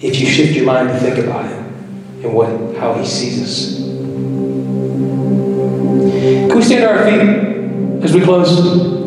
if 0.00 0.18
you 0.18 0.26
shift 0.26 0.56
your 0.56 0.66
mind 0.66 0.88
to 0.88 0.98
think 0.98 1.18
about 1.18 1.46
Him 1.48 1.64
and 2.24 2.34
what, 2.34 2.48
how 2.76 2.94
He 2.94 3.06
sees 3.06 3.40
us. 3.40 3.76
Can 6.48 6.56
we 6.56 6.62
stand 6.62 6.84
on 6.84 6.98
our 6.98 7.04
feet 7.04 8.04
as 8.04 8.12
we 8.12 8.20
close? 8.22 9.00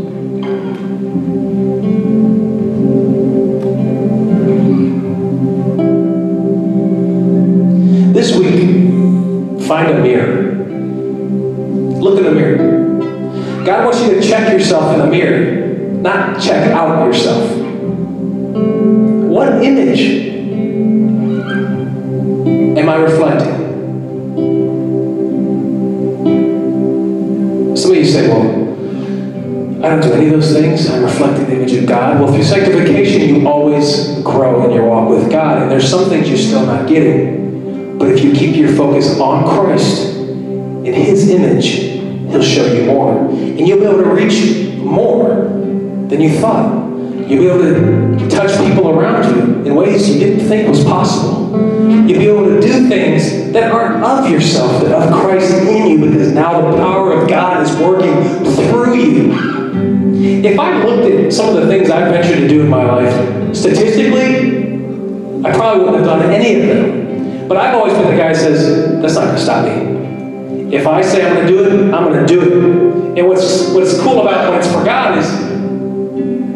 This 8.14 8.38
week, 8.38 9.68
find 9.68 9.90
a 9.90 10.02
mirror. 10.02 10.54
Look 12.00 12.20
in 12.20 12.24
the 12.24 12.32
mirror. 12.32 13.66
God 13.66 13.84
wants 13.84 14.02
you 14.02 14.16
to 14.16 14.22
check 14.22 14.54
yourself 14.54 14.94
in 14.94 15.00
the 15.00 15.08
mirror, 15.08 15.68
not 16.00 16.42
check 16.42 16.72
out 16.72 17.06
yourself. 17.06 17.62
What 19.34 19.63
image 19.63 20.02
am 22.78 22.88
I 22.88 22.96
reflecting? 22.98 23.56
Some 27.76 27.91
of 27.91 27.98
you 27.98 28.06
say, 28.06 28.28
well, 28.28 29.84
I 29.84 29.89
don't 29.89 30.02
do 30.02 30.13
any 30.13 30.28
of 30.28 30.34
those 30.34 30.54
things. 30.54 30.88
I'm 30.88 31.02
reflecting 31.02 31.48
the 31.48 31.56
image 31.56 31.74
of 31.74 31.88
God. 31.88 32.19
Well, 32.19 32.32
through 32.32 32.43
sanctification, 32.43 33.28
you 33.28 33.48
always 33.48 34.22
grow 34.22 34.65
in 34.65 34.72
your 34.72 34.88
walk 34.88 35.10
with 35.10 35.32
God, 35.32 35.63
and 35.63 35.72
there's 35.72 35.89
some 35.89 36.10
things 36.10 36.30
you're 36.30 36.38
still 36.38 36.67
not 36.67 36.88
getting. 36.88 37.98
But 37.98 38.10
if 38.10 38.24
you 38.24 38.34
keep 38.34 38.56
your 38.56 38.76
focus 38.76 39.19
on 39.19 39.46
Christ, 39.50 40.15
in 40.15 40.93
His 40.93 41.28
image, 41.32 41.69
He'll 42.30 42.43
show 42.43 42.72
you 42.72 42.86
more. 42.86 43.17
And 43.17 43.67
you'll 43.67 43.80
be 43.80 43.86
able 43.86 44.04
to 44.04 44.10
reach 44.12 44.78
more 44.78 45.46
than 46.08 46.22
you 46.22 46.38
thought. 46.38 46.83
You'll 47.34 47.58
be 47.58 47.67
able 47.67 48.19
to 48.19 48.30
touch 48.30 48.56
people 48.63 48.89
around 48.89 49.36
you 49.36 49.65
in 49.65 49.74
ways 49.74 50.08
you 50.08 50.19
didn't 50.19 50.48
think 50.48 50.69
was 50.69 50.84
possible. 50.84 51.50
You'll 52.08 52.19
be 52.19 52.28
able 52.28 52.46
to 52.46 52.62
do 52.62 52.88
things 52.88 53.52
that 53.54 53.72
aren't 53.72 54.04
of 54.04 54.30
yourself, 54.30 54.84
but 54.84 54.91
of 54.91 55.12
Christ 55.22 55.52
in 55.63 55.88
you, 55.88 56.06
because 56.06 56.32
now 56.32 56.62
the 56.62 56.78
power 56.78 57.13
of 57.13 57.28
God 57.28 57.63
is 57.63 57.76
working 57.78 58.13
through 58.56 58.93
you. 58.96 60.43
If 60.46 60.60
I 60.60 60.84
looked 60.84 61.12
at 61.12 61.34
some 61.34 61.56
of 61.56 61.62
the 61.63 61.67
things 61.67 61.89
I've 61.89 62.12
ventured 62.13 62.38
to 62.38 62.48
do 62.48 62.62
in 62.62 62.69
my 62.69 62.84
life, 62.84 63.56
statistically, 63.56 64.76
I 65.43 65.52
probably 65.52 65.86
wouldn't 65.86 66.06
have 66.06 66.19
done 66.19 66.32
any 66.32 66.62
of 66.62 66.67
them. 66.67 67.48
But 67.48 67.58
I've 67.58 67.74
always 67.74 67.93
been 67.93 68.12
the 68.12 68.17
guy 68.17 68.34
that 68.34 68.36
says, 68.36 69.02
that's 69.02 69.15
not 69.15 69.26
going 69.26 69.36
to 69.36 69.41
stop 69.41 69.65
me. 69.65 70.74
If 70.76 70.86
I 70.86 71.02
say 71.02 71.26
I'm 71.26 71.36
going 71.36 71.48
to 71.48 71.52
do 71.52 71.63
it, 71.63 71.93
I'm 71.93 72.12
going 72.12 72.26
to 72.26 72.28
do 72.28 72.41
it. 72.41 73.19
And 73.19 73.28
what's, 73.28 73.74
what's 73.74 74.00
cool 74.02 74.22
about 74.22 74.52
when 74.52 74.60
it's 74.60 74.72
for 74.72 74.84
God 74.84 75.17
is, 75.17 75.42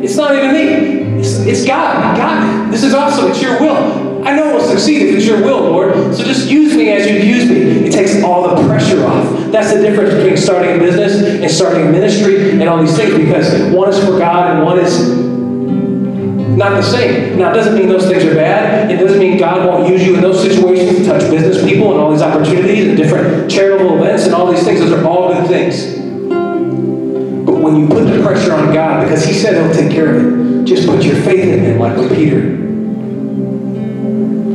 it's 0.03 0.15
not 0.15 0.35
even 0.35 0.53
me. 0.53 1.19
It's, 1.19 1.39
it's 1.39 1.65
God. 1.65 2.17
God, 2.17 2.71
this 2.71 2.83
is 2.83 2.93
awesome. 2.93 3.31
It's 3.31 3.41
your 3.41 3.59
will. 3.59 4.25
I 4.27 4.35
know 4.35 4.53
we'll 4.53 4.67
succeed 4.67 5.03
if 5.03 5.15
it's 5.15 5.25
your 5.25 5.41
will, 5.41 5.61
Lord. 5.61 5.93
So 6.13 6.23
just 6.23 6.49
use 6.49 6.75
me 6.75 6.89
as 6.91 7.07
you've 7.07 7.23
used 7.23 7.49
me. 7.49 7.87
It 7.87 7.91
takes 7.91 8.21
all 8.23 8.55
the 8.55 8.67
pressure 8.67 9.05
off. 9.05 9.51
That's 9.51 9.73
the 9.73 9.81
difference 9.81 10.13
between 10.13 10.37
starting 10.37 10.75
a 10.75 10.79
business 10.79 11.41
and 11.41 11.49
starting 11.49 11.87
a 11.87 11.91
ministry 11.91 12.51
and 12.51 12.63
all 12.63 12.79
these 12.79 12.95
things 12.95 13.15
because 13.15 13.73
one 13.73 13.89
is 13.89 13.99
for 14.03 14.19
God 14.19 14.55
and 14.55 14.65
one 14.65 14.79
is 14.79 15.17
not 16.57 16.71
the 16.71 16.81
same. 16.81 17.37
Now, 17.37 17.51
it 17.51 17.53
doesn't 17.53 17.75
mean 17.75 17.87
those 17.87 18.07
things 18.07 18.25
are 18.25 18.33
bad. 18.33 18.91
It 18.91 18.97
doesn't 18.97 19.19
mean 19.19 19.37
God 19.37 19.65
won't 19.65 19.87
use 19.87 20.05
you 20.05 20.15
in 20.15 20.21
those 20.21 20.41
situations 20.41 20.97
to 20.97 21.05
touch 21.05 21.21
business 21.29 21.63
people 21.63 21.91
and 21.91 22.01
all 22.01 22.11
these 22.11 22.21
opportunities 22.21 22.87
and 22.87 22.97
different 22.97 23.49
charitable 23.49 23.97
events 23.97 24.25
and 24.25 24.33
all 24.33 24.51
these 24.51 24.63
things. 24.63 24.79
Those 24.79 24.91
are 24.91 25.05
all 25.05 25.33
good 25.33 25.47
things. 25.47 26.06
When 27.67 27.81
you 27.81 27.87
put 27.89 28.05
the 28.05 28.23
pressure 28.23 28.53
on 28.53 28.73
God, 28.73 29.03
because 29.03 29.25
He 29.25 29.33
said 29.33 29.55
He'll 29.55 29.73
take 29.73 29.91
care 29.91 30.15
of 30.15 30.23
it, 30.23 30.63
just 30.63 30.87
put 30.87 31.03
your 31.03 31.17
faith 31.17 31.49
in 31.49 31.59
Him, 31.59 31.79
like 31.79 31.97
with 31.97 32.15
Peter. 32.15 32.55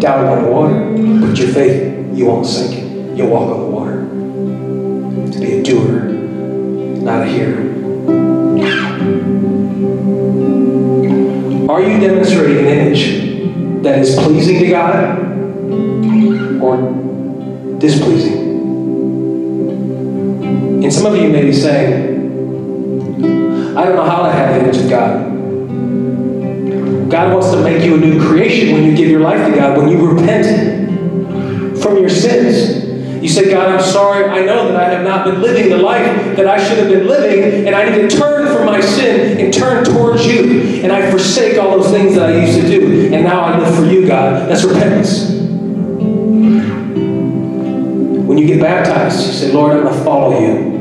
Down 0.00 0.24
on 0.24 0.42
the 0.42 0.50
water, 0.50 1.26
put 1.26 1.38
your 1.38 1.48
faith, 1.48 2.16
you 2.16 2.24
won't 2.24 2.46
sink 2.46 2.78
it. 2.78 3.18
You'll 3.18 3.28
walk 3.28 3.50
on 3.50 3.60
the 3.60 3.66
water. 3.66 4.00
To 5.30 5.38
be 5.38 5.58
a 5.58 5.62
doer, 5.62 6.04
not 7.04 7.20
a 7.20 7.26
hearer. 7.26 7.60
Are 11.70 11.82
you 11.82 12.00
demonstrating 12.00 12.58
an 12.60 12.66
image 12.66 13.82
that 13.82 13.98
is 13.98 14.16
pleasing 14.16 14.58
to 14.60 14.68
God 14.68 15.18
or 16.62 16.78
displeasing? 17.78 18.40
And 20.82 20.90
some 20.90 21.12
of 21.12 21.20
you 21.20 21.28
may 21.28 21.42
be 21.42 21.52
saying, 21.52 22.11
I 23.74 23.84
don't 23.86 23.96
know 23.96 24.04
how 24.04 24.26
to 24.26 24.32
have 24.32 24.54
the 24.54 24.60
image 24.60 24.76
of 24.82 24.90
God. 24.90 25.32
God 27.10 27.32
wants 27.32 27.50
to 27.52 27.62
make 27.62 27.82
you 27.82 27.94
a 27.94 27.98
new 27.98 28.20
creation 28.20 28.74
when 28.74 28.84
you 28.84 28.94
give 28.94 29.08
your 29.08 29.20
life 29.20 29.50
to 29.50 29.54
God, 29.58 29.78
when 29.78 29.88
you 29.88 30.10
repent 30.10 31.80
from 31.80 31.96
your 31.96 32.10
sins. 32.10 32.84
You 33.22 33.28
say, 33.28 33.50
God, 33.50 33.68
I'm 33.68 33.80
sorry. 33.80 34.24
I 34.24 34.44
know 34.44 34.68
that 34.68 34.76
I 34.76 34.88
have 34.90 35.04
not 35.04 35.24
been 35.24 35.40
living 35.40 35.70
the 35.70 35.78
life 35.78 36.36
that 36.36 36.46
I 36.46 36.62
should 36.62 36.78
have 36.78 36.88
been 36.88 37.06
living, 37.06 37.66
and 37.66 37.74
I 37.74 37.88
need 37.88 38.10
to 38.10 38.16
turn 38.16 38.54
from 38.54 38.66
my 38.66 38.80
sin 38.80 39.38
and 39.38 39.54
turn 39.54 39.84
towards 39.84 40.26
you. 40.26 40.82
And 40.82 40.92
I 40.92 41.10
forsake 41.10 41.58
all 41.58 41.78
those 41.78 41.90
things 41.90 42.14
that 42.16 42.28
I 42.28 42.44
used 42.44 42.60
to 42.60 42.66
do, 42.66 43.14
and 43.14 43.24
now 43.24 43.42
I 43.42 43.58
live 43.58 43.74
for 43.74 43.86
you, 43.86 44.06
God. 44.06 44.48
That's 44.50 44.64
repentance. 44.64 45.30
When 48.26 48.36
you 48.36 48.46
get 48.46 48.60
baptized, 48.60 49.26
you 49.26 49.32
say, 49.32 49.52
Lord, 49.52 49.76
I'm 49.76 49.84
going 49.84 49.94
to 49.94 50.04
follow 50.04 50.40
you. 50.40 50.71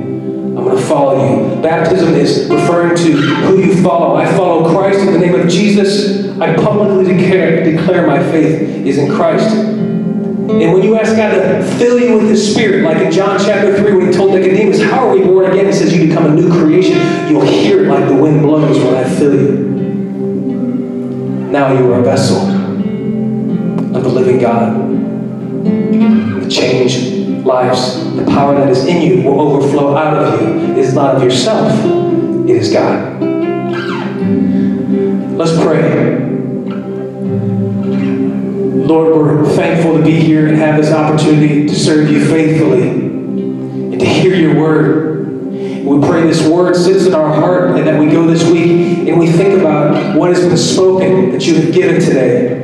I'm 0.62 0.68
going 0.68 0.78
to 0.78 0.88
follow 0.88 1.56
you. 1.56 1.60
Baptism 1.60 2.14
is 2.14 2.48
referring 2.48 2.96
to 2.96 3.12
who 3.14 3.58
you 3.58 3.82
follow. 3.82 4.16
I 4.16 4.32
follow 4.38 4.72
Christ 4.72 5.00
in 5.00 5.12
the 5.12 5.18
name 5.18 5.34
of 5.34 5.50
Jesus. 5.50 6.30
I 6.40 6.56
publicly 6.56 7.16
declare, 7.16 7.64
declare 7.64 8.06
my 8.06 8.22
faith 8.32 8.62
is 8.86 9.00
in 9.00 9.12
Christ. 9.12 9.56
And 9.56 10.72
when 10.72 10.84
you 10.84 11.00
ask 11.00 11.16
God 11.16 11.32
to 11.32 11.64
fill 11.80 12.00
you 12.00 12.20
with 12.20 12.30
His 12.30 12.54
Spirit, 12.54 12.84
like 12.84 12.98
in 12.98 13.12
John 13.12 13.40
chapter 13.40 13.76
3, 13.76 13.94
when 13.96 14.06
He 14.06 14.14
told 14.14 14.36
Nicodemus, 14.36 14.84
How 14.84 15.08
are 15.08 15.16
we 15.16 15.24
born 15.24 15.50
again? 15.52 15.66
He 15.66 15.74
says, 15.74 15.98
You 15.98 16.08
become 16.08 16.28
a 16.28 16.36
new 16.36 16.52
creation. 16.52 17.00
You'll 17.28 17.42
hear 17.42 17.86
it 17.86 17.88
like 17.88 18.08
the 18.08 18.16
wind 18.16 18.44
blows 18.44 18.78
when 18.78 18.94
I 18.94 19.10
fill 19.18 19.34
you. 19.34 19.58
Now 21.50 21.74
you 21.74 21.92
are 21.92 22.02
a 22.02 22.04
vessel 22.04 22.38
of 23.98 24.04
the 24.04 24.10
living 24.10 24.38
God. 24.38 24.78
The 26.44 26.48
change 26.48 27.21
lives, 27.46 28.16
the 28.16 28.26
power 28.26 28.56
that 28.56 28.70
is 28.70 28.86
in 28.86 29.02
you 29.02 29.24
will 29.24 29.40
overflow 29.42 29.96
out 29.96 30.18
of 30.18 30.42
you. 30.42 30.72
It 30.72 30.78
is 30.78 30.94
not 30.94 31.16
of 31.16 31.24
yourself, 31.24 31.72
it 32.48 32.56
is 32.56 32.72
God. 32.72 33.22
Let's 35.38 35.56
pray. 35.64 36.20
Lord, 38.86 39.16
we're 39.16 39.46
thankful 39.56 39.98
to 39.98 40.04
be 40.04 40.20
here 40.20 40.48
and 40.48 40.58
have 40.58 40.78
this 40.78 40.92
opportunity 40.92 41.66
to 41.68 41.76
serve 41.76 42.10
you 42.12 42.26
faithfully 42.26 42.90
and 42.90 44.00
to 44.00 44.06
hear 44.06 44.36
your 44.36 44.60
word. 44.60 45.22
We 45.86 46.00
pray 46.08 46.24
this 46.24 46.46
word 46.48 46.76
sits 46.76 47.06
in 47.06 47.16
our 47.16 47.34
heart 47.34 47.72
and 47.72 47.88
that 47.88 48.00
we 48.00 48.08
go 48.08 48.28
this 48.28 48.44
week 48.50 49.08
and 49.08 49.20
we 49.20 49.32
think 49.32 49.60
about 49.60 50.16
what 50.16 50.30
has 50.30 50.46
been 50.46 50.58
spoken 50.58 51.32
that 51.32 51.46
you 51.46 51.56
have 51.56 51.74
given 51.74 52.02
today. 52.02 52.64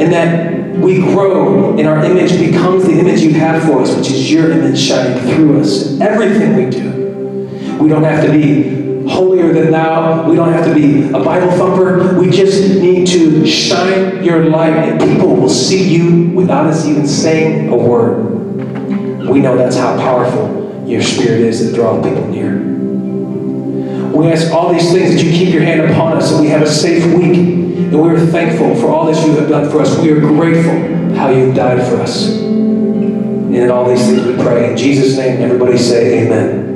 And 0.00 0.12
that 0.12 0.59
we 0.80 0.98
grow 1.00 1.76
and 1.78 1.86
our 1.86 2.04
image 2.04 2.38
becomes 2.38 2.84
the 2.84 2.98
image 2.98 3.20
you 3.20 3.34
have 3.34 3.62
for 3.64 3.82
us, 3.82 3.94
which 3.94 4.10
is 4.10 4.30
your 4.30 4.50
image 4.50 4.78
shining 4.78 5.18
through 5.34 5.60
us 5.60 5.92
in 5.92 6.02
everything 6.02 6.56
we 6.56 6.70
do. 6.70 7.78
We 7.80 7.88
don't 7.88 8.04
have 8.04 8.24
to 8.24 8.32
be 8.32 9.08
holier 9.08 9.52
than 9.52 9.70
thou. 9.72 10.28
We 10.28 10.36
don't 10.36 10.52
have 10.52 10.64
to 10.66 10.74
be 10.74 11.08
a 11.08 11.22
Bible 11.22 11.50
thumper. 11.52 12.18
We 12.18 12.30
just 12.30 12.80
need 12.80 13.06
to 13.08 13.46
shine 13.46 14.22
your 14.22 14.44
light 14.50 14.74
and 14.74 15.00
people 15.00 15.34
will 15.34 15.48
see 15.48 15.94
you 15.94 16.30
without 16.30 16.66
us 16.66 16.86
even 16.86 17.06
saying 17.06 17.72
a 17.72 17.76
word. 17.76 19.28
We 19.28 19.40
know 19.40 19.56
that's 19.56 19.76
how 19.76 19.96
powerful 19.96 20.84
your 20.86 21.02
spirit 21.02 21.40
is 21.40 21.66
that 21.66 21.74
draws 21.74 22.04
people 22.06 22.26
near. 22.28 22.58
We 24.14 24.30
ask 24.32 24.52
all 24.52 24.72
these 24.72 24.90
things 24.90 25.14
that 25.14 25.22
you 25.22 25.30
keep 25.30 25.52
your 25.52 25.62
hand 25.62 25.82
upon 25.82 26.16
us 26.16 26.32
and 26.32 26.40
we 26.40 26.48
have 26.48 26.62
a 26.62 26.68
safe 26.68 27.04
week. 27.14 27.59
And 27.90 28.00
we 28.00 28.08
are 28.10 28.18
thankful 28.20 28.76
for 28.76 28.88
all 28.88 29.06
that 29.06 29.26
you 29.26 29.32
have 29.34 29.48
done 29.48 29.68
for 29.68 29.80
us. 29.80 29.98
We 29.98 30.12
are 30.12 30.20
grateful 30.20 31.12
how 31.16 31.30
you've 31.30 31.56
died 31.56 31.84
for 31.88 31.96
us. 31.96 32.38
And 32.38 33.56
in 33.56 33.68
all 33.68 33.88
these 33.88 34.06
things 34.06 34.24
we 34.24 34.36
pray. 34.36 34.70
In 34.70 34.76
Jesus' 34.76 35.16
name, 35.16 35.42
everybody 35.42 35.76
say 35.76 36.24
amen. 36.24 36.69